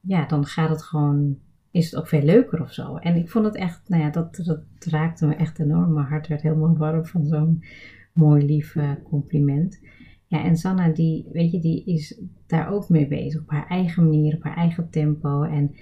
ja, 0.00 0.26
dan 0.26 0.44
gaat 0.46 0.68
het 0.68 0.82
gewoon, 0.82 1.38
is 1.70 1.90
het 1.90 2.00
ook 2.00 2.08
veel 2.08 2.22
leuker 2.22 2.60
of 2.60 2.72
zo. 2.72 2.96
En 2.96 3.16
ik 3.16 3.30
vond 3.30 3.44
het 3.44 3.56
echt, 3.56 3.88
nou 3.88 4.02
ja, 4.02 4.10
dat, 4.10 4.36
dat 4.36 4.64
raakte 4.90 5.26
me 5.26 5.34
echt 5.34 5.58
enorm. 5.58 5.92
Mijn 5.92 6.06
hart 6.06 6.26
werd 6.26 6.42
helemaal 6.42 6.76
warm 6.86 7.06
van 7.06 7.26
zo'n 7.26 7.64
mooi 8.12 8.44
lief 8.44 8.76
compliment. 9.02 9.80
Ja, 10.26 10.44
en 10.44 10.56
Sanna, 10.56 10.88
die, 10.88 11.28
weet 11.32 11.52
je, 11.52 11.60
die 11.60 11.84
is 11.84 12.20
daar 12.46 12.72
ook 12.72 12.88
mee 12.88 13.08
bezig. 13.08 13.40
Op 13.40 13.50
haar 13.50 13.66
eigen 13.66 14.04
manier, 14.04 14.34
op 14.34 14.42
haar 14.42 14.56
eigen 14.56 14.90
tempo. 14.90 15.42
En 15.42 15.74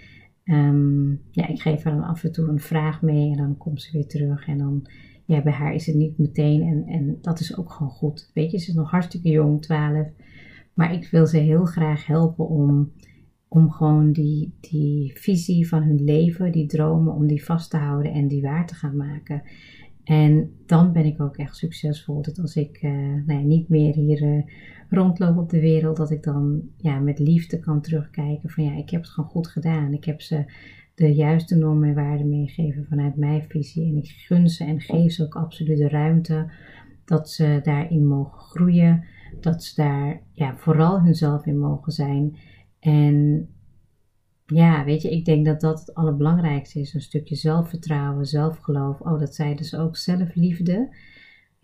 um, 0.45 1.21
ja, 1.31 1.49
ik 1.49 1.61
geef 1.61 1.83
haar 1.83 1.93
dan 1.93 2.03
af 2.03 2.25
en 2.25 2.33
toe 2.33 2.49
een 2.49 2.61
vraag 2.61 3.03
mee 3.03 3.31
en 3.31 3.37
dan 3.37 3.57
komt 3.57 3.83
ze 3.83 3.93
weer 3.93 4.07
terug. 4.07 4.47
En 4.47 4.59
dan, 4.59 4.87
ja, 5.25 5.43
bij 5.43 5.53
haar 5.53 5.75
is 5.75 5.87
het 5.87 5.97
niet 5.97 6.19
meteen. 6.19 6.63
En, 6.63 6.85
en 6.87 7.19
dat 7.21 7.41
is 7.41 7.57
ook 7.57 7.73
gewoon 7.73 7.93
goed. 7.93 8.31
Weet 8.35 8.51
je, 8.51 8.59
ze 8.59 8.69
is 8.69 8.75
nog 8.75 8.91
hartstikke 8.91 9.29
jong, 9.29 9.63
12. 9.63 10.09
Maar 10.75 10.95
ik 10.95 11.09
wil 11.11 11.27
ze 11.27 11.39
heel 11.39 11.65
graag 11.65 12.07
helpen 12.07 12.49
om, 12.49 12.93
om 13.49 13.71
gewoon 13.71 14.13
die, 14.13 14.55
die 14.61 15.13
visie 15.15 15.69
van 15.69 15.83
hun 15.83 16.05
leven, 16.05 16.53
die 16.53 16.67
dromen, 16.67 17.15
om 17.15 17.27
die 17.27 17.45
vast 17.45 17.71
te 17.71 17.77
houden 17.77 18.13
en 18.13 18.29
die 18.29 18.43
waar 18.43 18.67
te 18.67 18.75
gaan 18.75 18.97
maken. 18.97 19.43
En 20.05 20.51
dan 20.67 20.93
ben 20.93 21.05
ik 21.05 21.21
ook 21.21 21.37
echt 21.37 21.57
succesvol. 21.57 22.23
Dat 22.23 22.39
als 22.39 22.57
ik 22.57 22.83
uh, 22.83 22.91
nou 23.27 23.45
niet 23.45 23.69
meer 23.69 23.95
hier 23.95 24.23
uh, 24.23 24.43
rondloop 24.89 25.37
op 25.37 25.51
de 25.51 25.61
wereld, 25.61 25.97
dat 25.97 26.11
ik 26.11 26.23
dan 26.23 26.63
ja, 26.77 26.99
met 26.99 27.19
liefde 27.19 27.59
kan 27.59 27.81
terugkijken 27.81 28.51
van 28.51 28.65
ja, 28.65 28.77
ik 28.77 28.91
heb 28.91 29.01
het 29.01 29.11
gewoon 29.11 29.31
goed 29.31 29.49
gedaan. 29.49 29.93
Ik 29.93 30.05
heb 30.05 30.21
ze 30.21 30.45
de 30.95 31.15
juiste 31.15 31.57
normen 31.57 31.89
en 31.89 31.95
waarden 31.95 32.29
meegegeven 32.29 32.87
vanuit 32.89 33.17
mijn 33.17 33.43
visie. 33.49 33.87
En 33.87 33.97
ik 33.97 34.09
gun 34.09 34.49
ze 34.49 34.65
en 34.65 34.81
geef 34.81 35.13
ze 35.13 35.25
ook 35.25 35.35
absoluut 35.35 35.79
de 35.79 35.89
ruimte 35.89 36.51
dat 37.05 37.31
ze 37.31 37.61
daarin 37.63 38.07
mogen 38.07 38.41
groeien. 38.41 39.05
Dat 39.41 39.65
ze 39.65 39.83
daar 39.83 40.21
ja, 40.33 40.57
vooral 40.57 41.03
hunzelf 41.03 41.47
in 41.47 41.59
mogen 41.59 41.93
zijn. 41.93 42.37
En 42.81 43.49
ja, 44.47 44.85
weet 44.85 45.03
je, 45.03 45.11
ik 45.11 45.25
denk 45.25 45.47
dat 45.47 45.61
dat 45.61 45.81
het 45.81 45.95
allerbelangrijkste 45.95 46.81
is. 46.81 46.95
Een 46.95 47.01
stukje 47.01 47.35
zelfvertrouwen, 47.35 48.27
zelfgeloof. 48.27 49.01
Oh, 49.01 49.19
dat 49.19 49.35
zei 49.35 49.55
dus 49.55 49.77
ook 49.77 49.97
zelfliefde. 49.97 50.97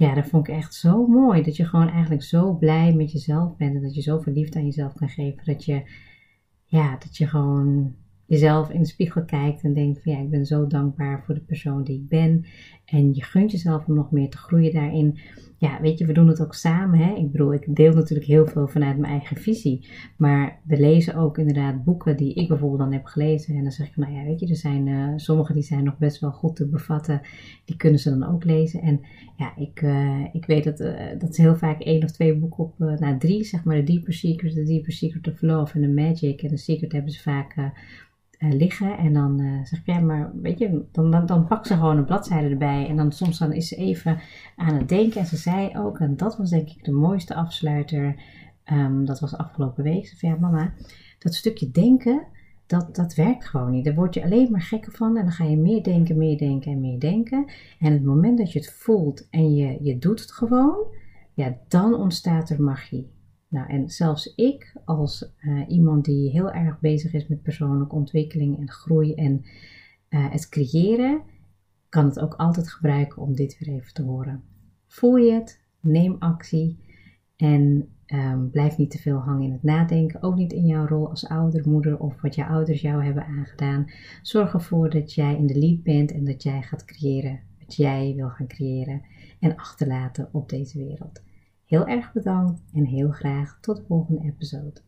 Ja, 0.00 0.14
dat 0.14 0.26
vond 0.26 0.48
ik 0.48 0.54
echt 0.54 0.74
zo 0.74 1.06
mooi. 1.06 1.42
Dat 1.42 1.56
je 1.56 1.64
gewoon 1.64 1.88
eigenlijk 1.88 2.22
zo 2.22 2.54
blij 2.54 2.94
met 2.94 3.12
jezelf 3.12 3.56
bent. 3.56 3.74
En 3.74 3.82
dat 3.82 3.94
je 3.94 4.00
zoveel 4.00 4.32
liefde 4.32 4.58
aan 4.58 4.64
jezelf 4.64 4.94
kan 4.94 5.08
geven. 5.08 5.44
Dat 5.44 5.64
je, 5.64 5.82
ja, 6.64 6.96
dat 6.96 7.16
je 7.16 7.26
gewoon 7.26 7.94
jezelf 8.26 8.70
in 8.70 8.80
de 8.80 8.86
spiegel 8.86 9.24
kijkt 9.24 9.62
en 9.62 9.74
denkt 9.74 10.02
van 10.02 10.12
ja, 10.12 10.18
ik 10.18 10.30
ben 10.30 10.46
zo 10.46 10.66
dankbaar 10.66 11.24
voor 11.24 11.34
de 11.34 11.40
persoon 11.40 11.84
die 11.84 11.96
ik 11.96 12.08
ben. 12.08 12.44
En 12.84 13.14
je 13.14 13.22
gunt 13.22 13.50
jezelf 13.50 13.86
om 13.86 13.94
nog 13.94 14.10
meer 14.10 14.30
te 14.30 14.36
groeien 14.36 14.72
daarin 14.72 15.18
ja, 15.60 15.80
weet 15.80 15.98
je, 15.98 16.06
we 16.06 16.12
doen 16.12 16.28
het 16.28 16.42
ook 16.42 16.54
samen. 16.54 16.98
Hè? 16.98 17.14
Ik 17.14 17.30
bedoel, 17.30 17.52
ik 17.54 17.74
deel 17.74 17.92
natuurlijk 17.92 18.28
heel 18.28 18.46
veel 18.46 18.68
vanuit 18.68 18.98
mijn 18.98 19.12
eigen 19.12 19.36
visie. 19.36 19.88
Maar 20.16 20.60
we 20.64 20.80
lezen 20.80 21.14
ook 21.14 21.38
inderdaad 21.38 21.84
boeken 21.84 22.16
die 22.16 22.34
ik 22.34 22.48
bijvoorbeeld 22.48 22.80
dan 22.80 22.92
heb 22.92 23.04
gelezen. 23.04 23.54
En 23.54 23.62
dan 23.62 23.72
zeg 23.72 23.88
ik, 23.88 23.96
nou 23.96 24.12
ja, 24.12 24.24
weet 24.24 24.40
je, 24.40 24.46
er 24.46 24.56
zijn 24.56 24.86
uh, 24.86 25.12
sommige 25.16 25.52
die 25.52 25.62
zijn 25.62 25.84
nog 25.84 25.98
best 25.98 26.20
wel 26.20 26.32
goed 26.32 26.56
te 26.56 26.68
bevatten. 26.68 27.20
Die 27.64 27.76
kunnen 27.76 28.00
ze 28.00 28.18
dan 28.18 28.28
ook 28.28 28.44
lezen. 28.44 28.80
En 28.80 29.00
ja, 29.36 29.56
ik, 29.56 29.82
uh, 29.82 30.24
ik 30.32 30.46
weet 30.46 30.64
dat, 30.64 30.80
uh, 30.80 30.94
dat 31.18 31.34
ze 31.34 31.42
heel 31.42 31.56
vaak 31.56 31.80
één 31.80 32.04
of 32.04 32.10
twee 32.10 32.38
boeken 32.38 32.64
op, 32.64 32.78
nou 32.78 33.18
drie, 33.18 33.44
zeg 33.44 33.64
maar, 33.64 33.76
de 33.76 33.82
Deeper 33.82 34.12
Secret, 34.12 34.54
de 34.54 34.64
Deeper 34.64 34.92
Secret 34.92 35.28
of 35.28 35.42
Love 35.42 35.74
en 35.74 35.80
de 35.80 36.02
Magic. 36.02 36.42
En 36.42 36.48
de 36.48 36.56
Secret 36.56 36.92
hebben 36.92 37.12
ze 37.12 37.20
vaak 37.20 37.54
uh, 38.40 38.52
liggen. 38.52 38.98
En 38.98 39.12
dan 39.12 39.40
uh, 39.40 39.64
zeg 39.64 39.80
ik, 39.84 40.00
maar 40.00 40.30
weet 40.42 40.58
je, 40.58 40.84
dan, 40.92 41.10
dan, 41.10 41.26
dan 41.26 41.46
pakt 41.46 41.66
ze 41.66 41.74
gewoon 41.74 41.96
een 41.96 42.04
bladzijde 42.04 42.48
erbij. 42.48 42.88
En 42.88 42.96
dan 42.96 43.12
soms 43.12 43.38
dan 43.38 43.52
is 43.52 43.68
ze 43.68 43.76
even 43.76 44.18
aan 44.56 44.74
het 44.74 44.88
denken. 44.88 45.20
En 45.20 45.26
ze 45.26 45.36
zei 45.36 45.70
ook, 45.76 45.98
en 45.98 46.16
dat 46.16 46.36
was 46.36 46.50
denk 46.50 46.68
ik 46.68 46.84
de 46.84 46.92
mooiste 46.92 47.34
afsluiter. 47.34 48.22
Um, 48.72 49.04
dat 49.04 49.20
was 49.20 49.36
afgelopen 49.36 49.84
week. 49.84 50.06
Ze 50.06 50.16
zei, 50.16 50.32
ja 50.32 50.38
mama, 50.38 50.72
dat 51.18 51.34
stukje 51.34 51.70
denken, 51.70 52.22
dat, 52.66 52.94
dat 52.96 53.14
werkt 53.14 53.48
gewoon 53.48 53.70
niet. 53.70 53.84
Daar 53.84 53.94
word 53.94 54.14
je 54.14 54.22
alleen 54.22 54.50
maar 54.50 54.62
gekker 54.62 54.92
van. 54.92 55.16
En 55.16 55.22
dan 55.22 55.32
ga 55.32 55.44
je 55.44 55.56
meer 55.56 55.82
denken, 55.82 56.18
meer 56.18 56.38
denken 56.38 56.72
en 56.72 56.80
meer 56.80 57.00
denken. 57.00 57.44
En 57.78 57.92
het 57.92 58.04
moment 58.04 58.38
dat 58.38 58.52
je 58.52 58.58
het 58.58 58.72
voelt 58.72 59.28
en 59.30 59.54
je, 59.54 59.78
je 59.80 59.98
doet 59.98 60.20
het 60.20 60.32
gewoon, 60.32 60.76
ja, 61.34 61.56
dan 61.68 61.94
ontstaat 61.94 62.50
er 62.50 62.62
magie. 62.62 63.10
Nou, 63.50 63.68
en 63.68 63.88
zelfs 63.88 64.34
ik, 64.34 64.76
als 64.84 65.32
uh, 65.40 65.62
iemand 65.68 66.04
die 66.04 66.30
heel 66.30 66.50
erg 66.50 66.80
bezig 66.80 67.12
is 67.12 67.26
met 67.26 67.42
persoonlijke 67.42 67.94
ontwikkeling 67.94 68.58
en 68.58 68.70
groei 68.70 69.14
en 69.14 69.44
uh, 70.10 70.30
het 70.30 70.48
creëren, 70.48 71.22
kan 71.88 72.04
het 72.04 72.20
ook 72.20 72.34
altijd 72.34 72.72
gebruiken 72.72 73.22
om 73.22 73.34
dit 73.34 73.58
weer 73.58 73.74
even 73.74 73.94
te 73.94 74.02
horen. 74.02 74.42
Voel 74.86 75.16
je 75.16 75.32
het? 75.32 75.60
Neem 75.80 76.16
actie 76.18 76.78
en 77.36 77.88
um, 78.06 78.50
blijf 78.50 78.76
niet 78.76 78.90
te 78.90 78.98
veel 78.98 79.18
hangen 79.18 79.42
in 79.42 79.52
het 79.52 79.62
nadenken. 79.62 80.22
Ook 80.22 80.36
niet 80.36 80.52
in 80.52 80.66
jouw 80.66 80.86
rol 80.86 81.08
als 81.08 81.28
ouder, 81.28 81.68
moeder 81.68 81.98
of 81.98 82.20
wat 82.20 82.34
jouw 82.34 82.48
ouders 82.48 82.80
jou 82.80 83.04
hebben 83.04 83.26
aangedaan. 83.26 83.90
Zorg 84.22 84.52
ervoor 84.52 84.90
dat 84.90 85.14
jij 85.14 85.36
in 85.36 85.46
de 85.46 85.58
lead 85.58 85.82
bent 85.82 86.12
en 86.12 86.24
dat 86.24 86.42
jij 86.42 86.62
gaat 86.62 86.84
creëren 86.84 87.40
wat 87.58 87.76
jij 87.76 88.12
wil 88.16 88.28
gaan 88.28 88.46
creëren 88.46 89.02
en 89.40 89.56
achterlaten 89.56 90.28
op 90.32 90.48
deze 90.48 90.78
wereld. 90.78 91.22
Heel 91.70 91.86
erg 91.86 92.12
bedankt 92.12 92.60
en 92.74 92.84
heel 92.84 93.10
graag 93.10 93.58
tot 93.60 93.76
de 93.76 93.82
volgende 93.88 94.20
episode. 94.24 94.80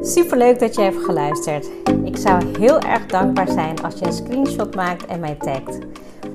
Super 0.00 0.38
leuk 0.38 0.58
dat 0.58 0.74
je 0.74 0.82
hebt 0.82 1.04
geluisterd. 1.04 1.70
Ik 2.04 2.16
zou 2.16 2.58
heel 2.58 2.80
erg 2.80 3.06
dankbaar 3.06 3.48
zijn 3.48 3.82
als 3.82 3.98
je 3.98 4.06
een 4.06 4.12
screenshot 4.12 4.74
maakt 4.74 5.06
en 5.06 5.20
mij 5.20 5.34
tagt. 5.34 5.78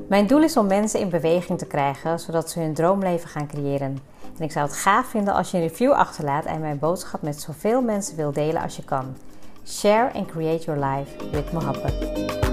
Mijn 0.09 0.27
doel 0.27 0.43
is 0.43 0.57
om 0.57 0.67
mensen 0.67 0.99
in 0.99 1.09
beweging 1.09 1.59
te 1.59 1.67
krijgen, 1.67 2.19
zodat 2.19 2.49
ze 2.49 2.59
hun 2.59 2.73
droomleven 2.73 3.29
gaan 3.29 3.47
creëren. 3.47 3.97
En 4.37 4.43
ik 4.43 4.51
zou 4.51 4.65
het 4.65 4.75
gaaf 4.75 5.05
vinden 5.05 5.33
als 5.33 5.51
je 5.51 5.57
een 5.57 5.67
review 5.67 5.91
achterlaat 5.91 6.45
en 6.45 6.59
mijn 6.59 6.79
boodschap 6.79 7.21
met 7.21 7.41
zoveel 7.41 7.81
mensen 7.81 8.15
wil 8.15 8.31
delen 8.31 8.61
als 8.61 8.75
je 8.75 8.83
kan. 8.83 9.15
Share 9.65 10.07
and 10.15 10.27
create 10.27 10.67
your 10.67 10.77
life 10.77 11.15
with 11.33 11.47
Mohabbat. 11.51 12.50